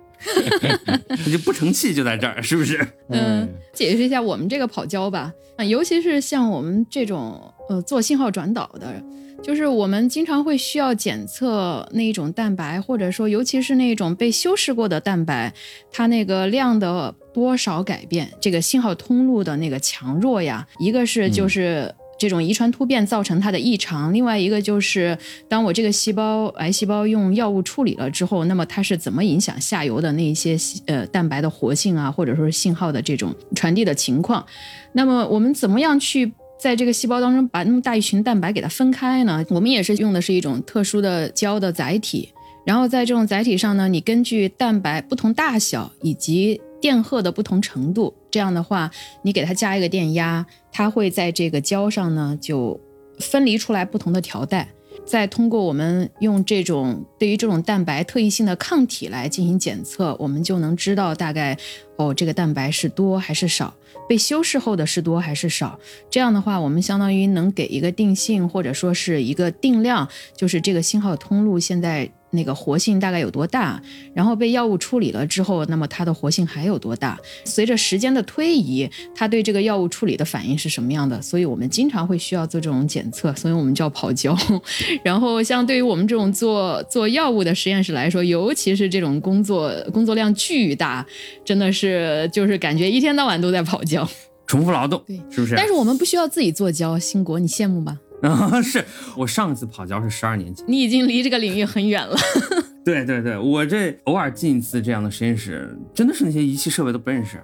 [1.26, 2.80] 你就不成器就在这儿，是不是？
[3.12, 8.94] 嗯，解释一下我们这个跑焦吧，啊，尤其是像我们这种呃做信号转导的，
[9.42, 15.52] 就是我们经常会需要检测那一种蛋白，或者说尤其是那种被修饰过的蛋白，
[15.92, 21.94] 它那个量的多少改变，这个信号通路的那个强弱呀，一个是就是。
[22.18, 25.16] 这种遗传突变造成它的异常，另外一个就是
[25.48, 30.56] 当我这个细胞癌细胞用药物处理了之后，那么它是怎么影响下游的那一些
[30.86, 34.44] 呃蛋白的活性啊，或者说是信号的这种传递的情况？
[34.92, 39.44] 那么我们怎么样去在这个细胞当中把那么大一群蛋白给它分开呢？
[39.50, 42.28] 我们也是用的是一种特殊的胶的载体，
[42.66, 48.90] 然后在这种载体上呢，你根据蛋白不同大小以及电荷的不同程度，这样的话，
[49.22, 52.80] 你给它加一个电压，它会在这个胶上呢就
[53.18, 54.68] 分离出来不同的条带，
[55.04, 61.58] 再通过我们用这种对于这种蛋白特异性的抗体来进行检测，我们就能知道大概
[61.96, 63.74] 哦这个蛋白是多还是少，
[64.08, 65.78] 被修饰后的是多还是少。
[66.08, 72.08] 这样的话，我们相当于能给一个定性或者说是一个定量，就是这个信号通路现在。
[72.30, 73.80] 那个活性大概有多大？
[74.14, 77.18] 然后被药物处理了之后，那么它的活性还有多大？
[77.44, 81.20] 随着时间的推移，它对这个药物处理的反应是什么样的？
[81.22, 84.36] 所以我们经常会需要做这种检测，所以我们叫跑焦。
[85.02, 91.06] 然后像对于我们这种做做药物的实验室来说，尤其是这种工作工作量巨大，
[91.44, 94.08] 真的是就是感觉一天到晚都在跑焦。
[94.46, 95.54] 重复劳动，对，是不是？
[95.54, 97.98] 但是我们不需要自己做胶，兴国，你羡慕吧？
[98.22, 98.84] 啊，是
[99.16, 102.16] 我上一次跑焦是十二年前，你已经离这个领域很远了。
[102.84, 107.38] 对对对，我这偶尔进一次这样的实验室，真的是那些仪器设备都不认识。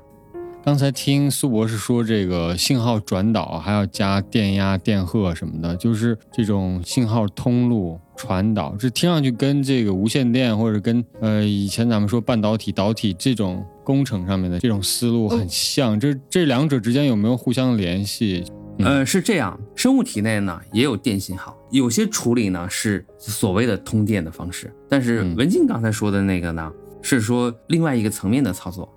[0.64, 16.00] 刚才听苏博士说，这个信号转导还要加电压、电荷什么的，就是这种信号通路传导，这听上去跟这个无线电或者跟呃以前咱们说半导体、导体这种工程上面的这种思路很像。
[16.00, 18.42] 这这两者之间有没有互相联系？
[18.78, 28.88] 呃，是这样，生物体内呢也有电信号，有些处理呢是所谓的通电的方式，但是文静刚才说的那个呢，是说另外一个层面的操作。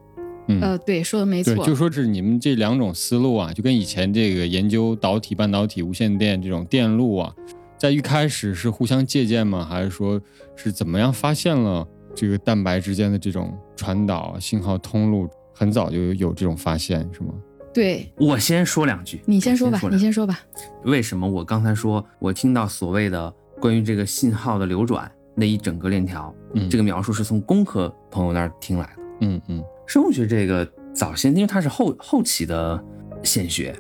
[0.48, 7.34] 嗯，呃，对，说的没错，就说是你们这两种思路啊，就跟以前这个研究导体、半导体、无线电这种电路啊，
[7.78, 9.68] 在一开始是互相借鉴吗？
[9.70, 10.20] 还是说
[10.56, 17.34] 是怎么样发现了这个蛋白之间的这种传导信号通路，很早就有这种发现，是吗？
[17.78, 20.40] 对我先说两句，你先说吧，你先说吧。
[20.84, 29.64] 为什么我刚才说我听到所谓的关于这个信号的流转那一整个链条，嗯，这个描述是从工科朋友那儿听来的，嗯嗯。
[29.86, 32.84] 生物学这个早先，因为它是后后期的
[33.22, 33.80] 显学，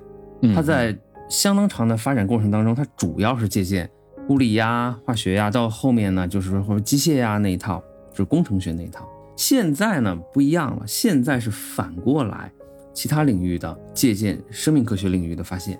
[0.53, 0.95] 它在
[1.27, 3.89] 相当长的发展过程当中，它主要是借鉴
[4.29, 9.09] 物理呀、化学呀，到后面呢，就是说或者机械呀那一套，就是工程学那一套。
[9.35, 12.51] 现在呢不一样了，现在是反过来，
[12.97, 15.77] 其他领域的借鉴生命科学领域的发现。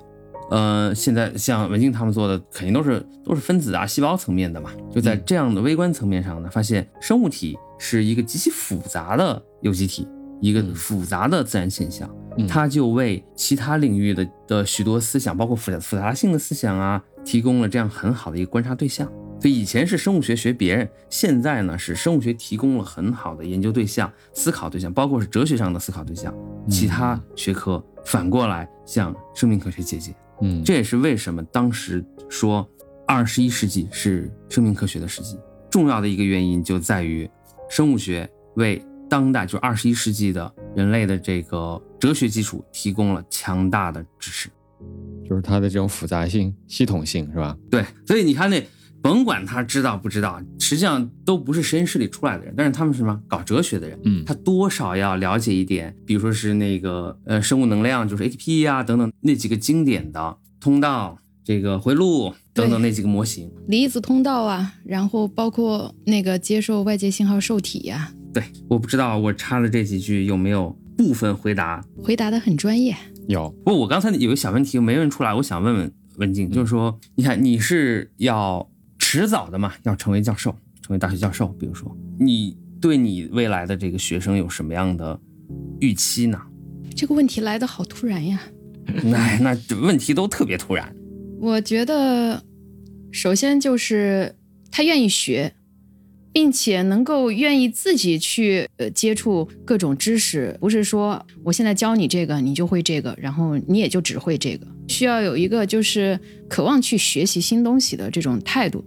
[0.52, 10.08] 呃，现在像文静他们做的，肯定都是都是分子啊、细胞层面的嘛，就在这样的微观层面上呢，发现生物体是一个极其复杂的有机体。
[10.40, 12.08] 一个复杂的自然现象，
[12.48, 19.12] 它就为其他领域的的许多思想，包括复杂复杂性的思想啊，提供了这样很好的一个观察对象。
[19.40, 26.34] 所以以前是生物学学别人，现在呢是生物学提供了很好的研究对象、思考对象，包括是哲学上的思考对象。
[26.70, 30.16] 其他学科反过来向生命科学借鉴。
[30.42, 32.68] 嗯，这也是为什么当时说
[33.06, 35.38] 二十一世纪是生命科学的世纪，
[35.70, 37.30] 重要的一个原因就在于
[37.70, 38.82] 生物学为。
[39.10, 44.50] 当代就二十一世纪的人类的这个哲学基础提供了强大的支持，
[45.26, 47.58] 就是它的这种复杂性、系统性，是吧？
[47.72, 48.62] 对，所以你看那，
[49.08, 53.22] 甭管他知道不知道，实际上都不是实验室里出来的人，但是他们是什么？
[53.28, 68.12] 搞哲学的人，嗯，他多少要了解一点，比如说是那个呃生物能量，就是 ATP 啊等等那几个经典的通道，这个回路等等那几个模型，离子通道啊，然后包括那个接受外界信号受体呀。
[68.34, 72.96] 对，我不知道我插的这几句有没有部分回答，回答的很专业。
[73.28, 78.70] 有，不过，我刚才有个小问题没问出来，我想问问文静，就是说，你看你是要
[79.10, 80.52] 迟早的嘛，要成为教授，
[80.82, 85.18] 成为大学教授，比如说，你对你未来的这个学生有什么样的
[85.80, 86.38] 预期呢？
[86.94, 88.44] 这个问题来的好突然呀！
[89.06, 90.94] 那那问题都特别突然。
[91.40, 92.44] 我觉得，
[93.10, 94.36] 首先就是
[94.70, 95.54] 他愿意学。
[96.34, 104.68] 并且能够愿意自己去呃接触各种知识，不是说我现在教你这个，你就会这个，然后你也就只会这个。
[104.88, 108.86] 需要有一个就是渴望去学习新东西的这种态度，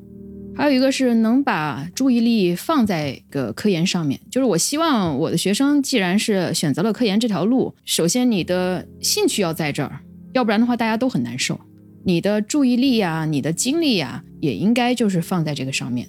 [0.56, 4.20] 还有一个是能把注意力放在个科研上面。
[4.30, 10.00] 就是我希望我的学生既然是选择了科研这条路，首先你的兴趣要在这儿，
[10.32, 11.58] 要不然的话大家都很难受。
[12.04, 16.08] 你的注意力呀，你的精力呀，也应该就是放在这个上面。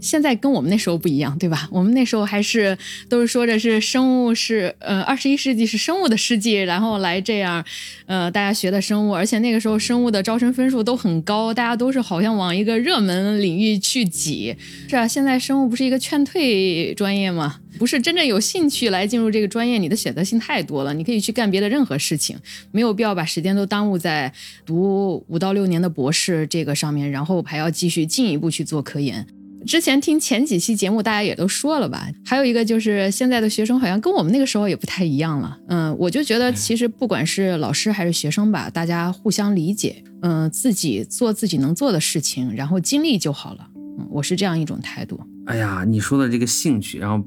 [0.00, 1.68] 现在跟我们那时候不一样，对吧？
[1.72, 2.76] 我们那时候还是
[3.08, 7.64] 都是说着是生物是呃二十一世纪是生物的世纪，然后来这样，
[8.06, 14.56] 呃大家学的生物，而且那个时候生物的招生分数都很高，大家都是好像往一个热门领域去挤。
[14.88, 17.60] 是啊，现在生物不是一个劝退专业吗？
[17.78, 22.36] 不是真正有兴趣来进入这个专业，你的选择性太多了，你可以去干别的任何事情，
[22.72, 24.32] 没有必要把时间都耽误在
[24.66, 29.26] 读五到六年的博士这个上面，然后还要继续进一步去做科研。
[29.66, 32.08] 之前听前几期节目，大家也都说了吧。
[32.24, 35.58] 还有一个就是现在的学生好像跟我们那个时候也不太一样了。
[35.68, 43.68] 嗯，我就觉得其实不管是老师还是学生吧，大家互相理解，嗯，自己做自己能做的事情，然后尽力就好了。
[43.76, 45.20] 嗯，我是这样一种态度。
[45.46, 47.22] 哎呀，你说的这个兴趣，然后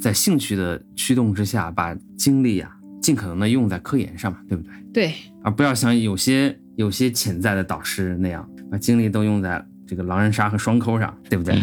[0.00, 2.70] 在兴趣的驱动之下，把精力啊
[3.00, 4.72] 尽可能的用在科研上嘛，对不对？
[4.92, 9.64] 对，而不要像有些有些潜在的导师那样，把精力都用在。
[9.86, 11.54] 这个狼人杀和双抠上，对不对？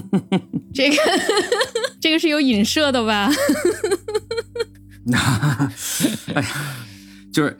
[0.74, 0.96] 这个
[2.00, 3.30] 这个是有影射的吧？
[5.04, 5.18] 那
[6.34, 6.48] 哎呀，
[7.32, 7.56] 就是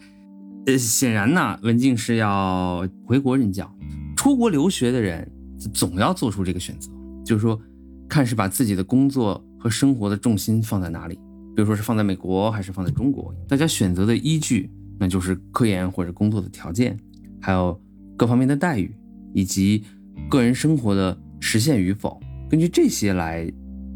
[0.67, 3.73] 呃，显然呢，文静是要回国任教。
[4.17, 5.31] 出国留学的人
[5.73, 6.91] 总要做出这个选择，
[7.25, 7.61] 就是说，
[8.09, 11.15] 看是把自己的工作和生活的重心放在哪里，
[11.55, 13.33] 比如说是放在美国还是放在中国。
[13.49, 14.69] 大家选择的依据
[14.99, 16.99] 那就是科研或者工作的条件，
[17.41, 17.81] 还有
[18.17, 18.93] 各方面的待遇，
[19.37, 19.85] 以及
[20.31, 22.19] 个人生活的实现与否，
[22.49, 23.47] 根据这些来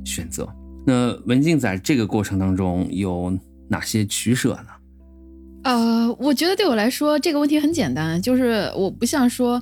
[0.04, 0.46] 选择。
[0.86, 3.36] 那文静在这个过程当中有
[3.66, 4.68] 哪些取舍呢？
[5.64, 9.60] 呃，我觉得对我来说这个问题很简单，就是我不像说。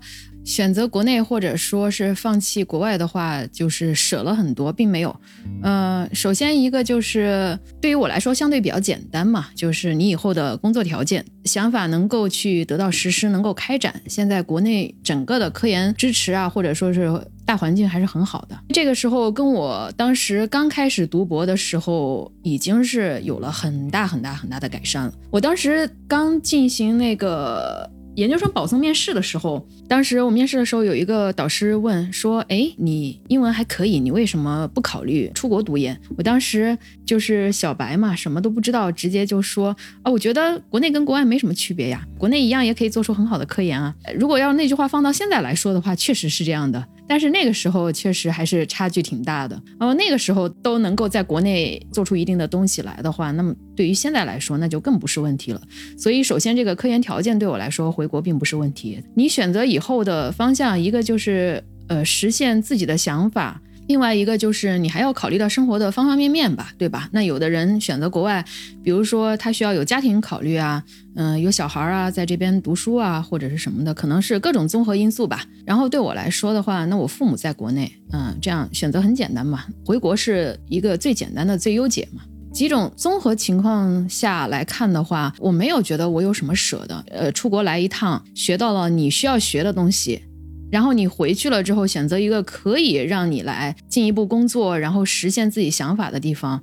[0.49, 5.15] 选择国内或者说是放弃国外的话，就是舍了很多，并没有。
[5.63, 14.01] 呃，首先一个就是对于我来说相对比较简单嘛，就是你以后的工作条件、想法能够去得到实施，能够开展。
[14.07, 17.13] 现在国内整个的科研支持啊，或者说是
[17.45, 18.59] 大环境还是很好的。
[18.71, 25.13] 这个时候跟我当时刚开始读博的时候，已经是有了很大很大很大的改善了。
[25.31, 27.87] 我当时刚进行那个。
[28.19, 39.69] 研究生保送面试的时候，当时我面试的时候，有一个导师问说：“哎，你英文还可以，你为什么不考虑出国读研？”我当时就是小白嘛，什么都不知道，直接就说
[40.03, 46.85] ：“啊，我觉得国内跟国外没什么区别呀，国内一样也可以做出很好的科研啊。”如果要那句话放到现在来说的话，确实是这样的。
[47.07, 49.63] 但是那个时候确实还是差距挺大的。
[49.79, 55.63] 哦，那个时候都能够在国内做出一定的东西来的话，那么对于现在来说，那就更不是问题了。
[55.97, 59.01] 所以，首先这个科研条件对我来说，回国并不是问题。
[59.15, 63.61] 你选择以后的方向，一个就是呃实现自己的想法。
[63.87, 67.09] 另外一个就是你还要考虑到生活的方方面面吧，对吧？
[67.11, 68.45] 那有的人选择国外，
[68.83, 70.85] 比如说他需要有家庭考虑啊，
[71.15, 75.43] 嗯，有小孩啊，在这边读书啊，或者是什么的，可能是各种综合因素吧。
[75.65, 82.21] 然后对我来说的话，那我父母在国内，嗯，这样选择很简单嘛，回国是一个最简单的最优解嘛。
[82.53, 87.05] 几种综合情况下来看的话，我没有觉得我有什么舍的。
[87.09, 90.23] 呃，出国来一趟，学到了你需要学的东西。
[90.71, 96.63] 然后你回去了之后，选择一个可以让你来进一步工作，然后实现自己想法的地方，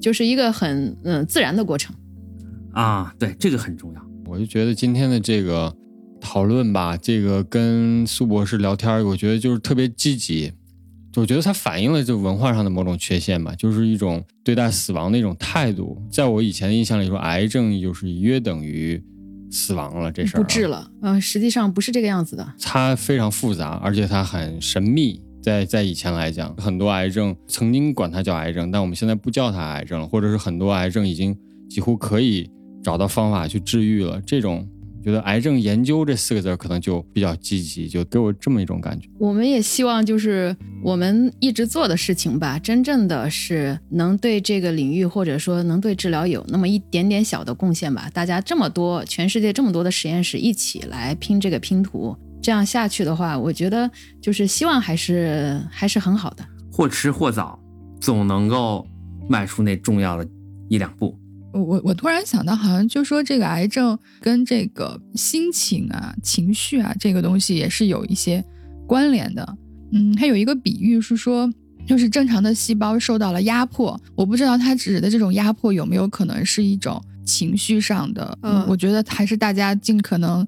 [0.00, 1.94] 就是一个很嗯自然的过程。
[2.72, 4.02] 啊，对，这个很重要。
[4.26, 5.72] 我就觉得今天的这个
[6.20, 10.52] 讨论吧，这个跟苏博士聊天，我觉得就是特别积极。
[11.16, 16.00] 我觉得它反映了就文化上的某种缺陷吧，就是一种对待死亡的一种态度。
[16.10, 19.02] 在我以前的印象里说，癌症就是约等于。
[19.54, 22.54] 死亡了这事儿不治了，嗯，实际上不是这个样子的。
[22.58, 25.20] 它非常复杂，而且它很神秘。
[25.42, 31.36] 在在以前来讲，很多癌症曾经管它叫癌症，但我们现在不叫它癌症了，或者是很多癌症已经
[31.68, 32.50] 几乎可以
[32.82, 34.18] 找到方法去治愈了。
[34.24, 34.66] 这种。
[35.02, 39.08] 觉得癌症研究这四个字可能就比较积极，就给我这么一种感觉。
[39.18, 48.08] 我们也希望就是我们一直做的事情吧，真正的是能对这个领域或者说能对治疗有那么一点点小的贡献吧。
[48.14, 53.90] 大家这么多，全世界这么多的实验室一起来拼这个拼图，这样下去的话，我觉得
[54.20, 56.44] 就是希望还是还是很好的。
[56.70, 57.58] 或迟或早，
[58.00, 58.86] 总能够
[59.28, 60.26] 迈出那重要的
[60.68, 61.18] 一两步。
[61.52, 68.44] 我我突然想到，好像就说这个癌症跟这个心情啊、情绪啊这个东西也是有一些
[68.86, 69.56] 关联的。
[69.92, 71.50] 嗯，它有一个比喻是说，
[71.86, 78.38] 就是正常的细胞受到了压迫，我不知道它指的这种压迫有没有可能是一种情绪上的。
[78.42, 80.46] 嗯，我觉得还是大家尽可能。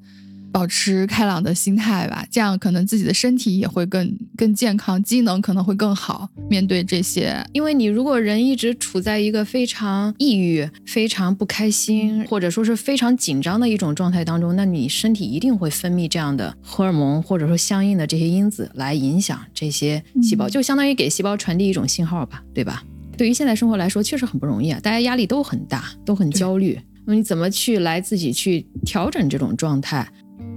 [0.54, 6.28] 保持开朗的心态吧，这样可能自己的身体也会更更健康，机能可能会更好。
[6.48, 22.84] 面对这些，因为你如果人一直处在一个非常抑郁、非常不开心，或者说是非常紧张的一种状态当中，那你身体一定会分泌这样的荷尔蒙，或者说相应的这些因子来影响这些细胞，就相当于给细胞传递一种信号吧，对吧？
[23.18, 26.78] 对于现在生活来说，确实很不容易啊，大家压力都很大，都很焦虑。
[27.06, 30.08] 那你怎么去来自己去调整这种状态？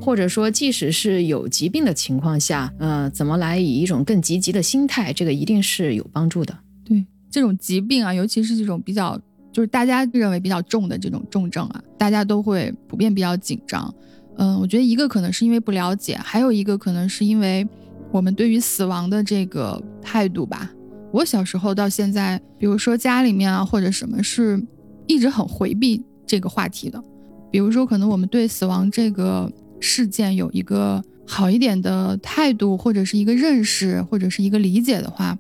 [0.08, 6.58] 或者说，即使是有疾病的情况下，呃，怎么来以一种更积极的心态，这个一定是有帮助的。
[6.86, 9.20] 对这种疾病啊，尤其是这种比较
[9.52, 13.94] 就是大家认为比较重的这种重症啊，大家都会普遍比较紧张。
[14.38, 17.68] 嗯，我觉得一个可能是因为不了解，还有一个可能是因为
[18.10, 20.72] 我们对于死亡的这个态度吧。
[21.12, 24.66] 我小时候到现在，比如说家里面啊或者什么，是
[25.06, 27.04] 一直很回避这个话题的。
[27.52, 29.52] 比如说，可能我们对死亡这个。
[29.80, 35.38] 事件有一个好一点的态度，或者是一个认识，或者是一个理解的话，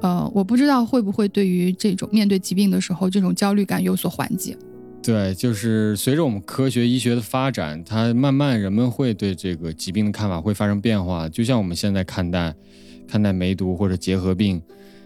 [0.00, 4.56] 呃，我不知道会不会对于这种面对疾病的时候，这种焦虑感有所缓解。
[5.02, 11.28] 对，就是随着我们科学医学的发展，它慢慢人们会对这个疾病的看法会发生变化。
[11.28, 12.54] 就像我们现在看待
[13.08, 14.62] 看待梅毒或者结核病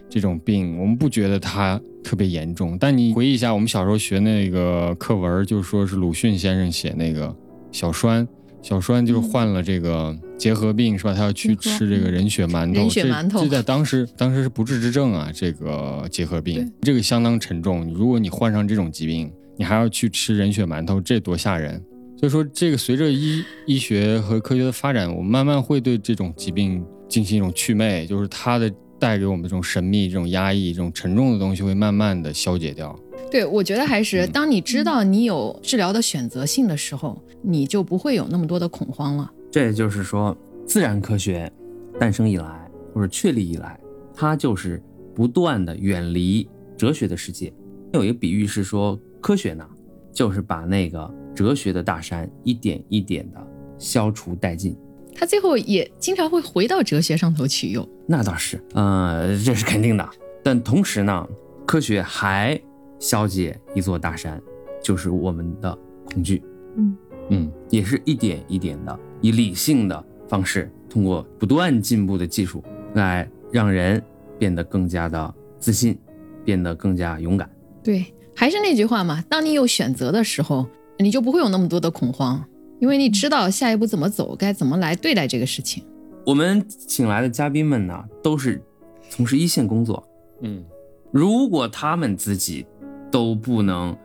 [0.07, 2.77] 这种病，我们不觉得它特别严重。
[2.77, 7.35] 但你回忆一下，我们小时候学那个课文，就说是鲁迅先生写那个
[7.71, 8.27] 小栓。
[8.67, 11.13] 小栓就患了这个结核病，是吧？
[11.13, 15.31] 他要去吃这个人血馒头，人血馒头，这在当时当时是不治之症啊。
[15.33, 17.89] 这个结核病，这个相当沉重。
[17.93, 21.81] 如果你患上这种疾病，你还要去吃人血馒头，这多吓人！
[22.19, 28.69] 所以说，这个随着医医学和科学的发展，我们慢慢会对这种疾病进行一种祛魅，就是它的
[28.99, 32.97] 带给我们这种神秘、这种压抑、这种沉重的东西会慢慢的消解掉。
[33.31, 39.31] 对，我觉得还是当你知道你有治疗的选择性的时候，你就不会有那么多的恐慌了。
[39.51, 40.35] 这也就是说，
[40.65, 41.51] 自然科学
[41.99, 43.79] 诞生以来或者确立以来，
[44.13, 44.81] 它就是
[45.13, 47.53] 不断的远离哲学的世界。
[47.93, 49.67] 有一个比喻是说，科学呢，
[50.11, 51.13] 就是把那个。
[51.37, 53.37] 哲学的大山一点一点的
[53.77, 54.75] 消除殆尽，
[55.17, 57.87] 他最后也经常会回到哲学上头去用。
[58.05, 60.07] 那倒是，呃，这是肯定的。
[60.43, 61.27] 但同时呢，
[61.65, 62.59] 科学还
[62.99, 64.39] 消解一座大山，
[64.81, 66.43] 就是我们的恐惧。
[66.77, 66.97] 嗯
[67.29, 72.63] 嗯，也是一点一点的，以理性的方式，通过不断进步的技术，
[72.93, 74.01] 来让人
[74.37, 75.97] 变得更加的自信，
[76.45, 77.49] 变得更加勇敢。
[77.83, 78.05] 对，
[78.35, 80.67] 还是那句话嘛，当你有选择的时候。
[80.99, 82.43] 你就不会有那么多的恐慌，
[82.79, 85.83] 因为你知道下一步怎么走，该怎么来对待这个事情。
[86.25, 88.61] 我们请来的嘉宾们呢，都是
[89.09, 90.05] 从事一线工作，
[90.41, 90.63] 嗯，
[91.11, 92.65] 如果他们自己
[93.09, 93.97] 都不能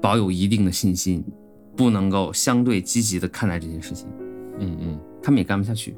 [0.00, 1.24] 保有一定的信心，
[1.76, 4.08] 不能够相对积极的看待这件事情，
[4.58, 5.96] 嗯嗯，他们也干不下去。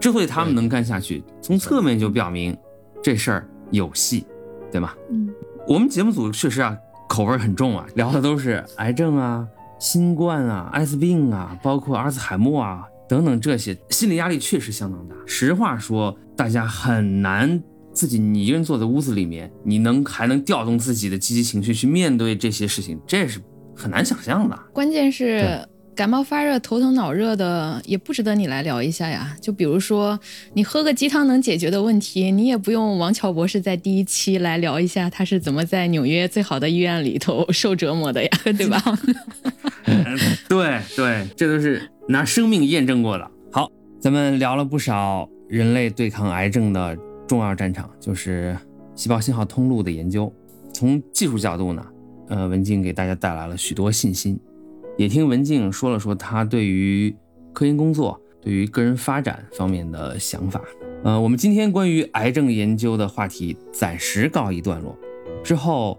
[0.00, 2.56] 之所以他们能干下去，从侧面就表明
[3.02, 4.24] 这事儿有戏，
[4.70, 4.94] 对吗？
[5.10, 5.28] 嗯，
[5.68, 6.76] 我们节目组确实啊，
[7.08, 9.46] 口味很重啊，聊的都是癌症啊。
[9.82, 15.16] 新冠啊，艾滋病啊，包括阿尔兹海默啊等等这些，心理压力确实相当大。
[15.26, 17.60] 实话说，大家很难
[17.92, 23.40] 自己你一个人坐在屋子里面，你能还能调动自己的积极情绪去面对这些事情，这是
[23.74, 24.56] 很难想象的。
[24.72, 25.66] 关键是。
[25.94, 29.36] 感冒发热、头疼脑热的也不值得你来聊一下呀。
[29.40, 30.18] 就比如说，
[30.54, 38.82] 你喝个鸡汤能解决的问题，你也不用王乔博士在第一期来聊一下他是怎么在纽约最好的医院里头受折磨的呀， 对吧？
[40.48, 43.30] 对对，这都是拿生命验证过的。
[43.52, 43.70] 好，
[44.00, 46.96] 咱们聊了不少人类对抗癌症的
[47.28, 48.56] 重要战场，就是
[48.94, 50.32] 细胞信号通路的研究。
[50.72, 51.84] 从技术角度呢，
[52.28, 54.40] 呃，文静给大家带来了许多信心。
[55.02, 57.12] 也听文静说了说他对于
[57.52, 60.62] 科研工作、对于个人发展方面的想法。
[61.02, 64.96] 呃，我们今天关于癌症研究的话题暂时告一段落，
[65.42, 65.98] 之后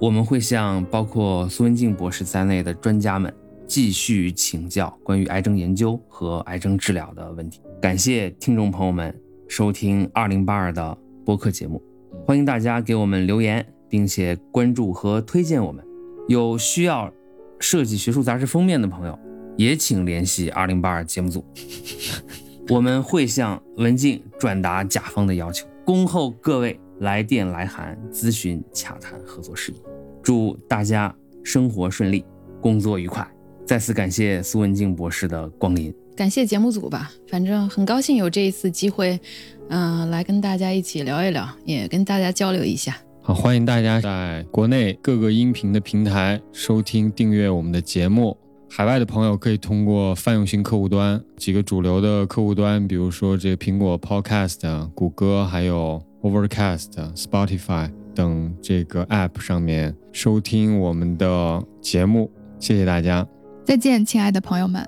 [0.00, 3.32] 我们会向包括苏文静博士在内的专家们
[3.64, 7.60] 继续请教关于癌症研究和癌症治疗的问题。
[7.80, 9.16] 感谢听众朋友们
[9.46, 11.80] 收听二零八二的播客节目，
[12.26, 15.84] 欢迎大家给我们留言，并且关注和推荐我们。
[16.26, 17.08] 有需要。
[17.62, 19.16] 设计学术杂志封面的朋友，
[19.56, 21.44] 也请联系二零八二节目组，
[22.68, 29.76] 我们会向文静转达甲方的要求，恭候各位来电来函咨询洽谈合作事宜。
[30.22, 32.24] 祝大家生活顺利，
[32.60, 33.26] 工作愉快。
[33.64, 39.18] 再次感谢苏文静博士的光临，感谢节目组吧，反正很高兴有这一次机会，
[39.68, 42.96] 嗯，来跟大家一起聊一聊，也跟大家交流一下。
[43.24, 48.36] 好，欢迎大家在国内各个音频的平台收听、订阅我们的节目。
[48.68, 62.28] 海外的朋友可以通过泛用型客户端几个主流的客户端，比如说这个苹果 Podcast、谷歌，还有 Overcast、Spotify 等这个 App 上面收听我们的节目。
[62.58, 63.24] 谢谢大家，
[63.64, 64.84] 再见，亲爱的朋友们。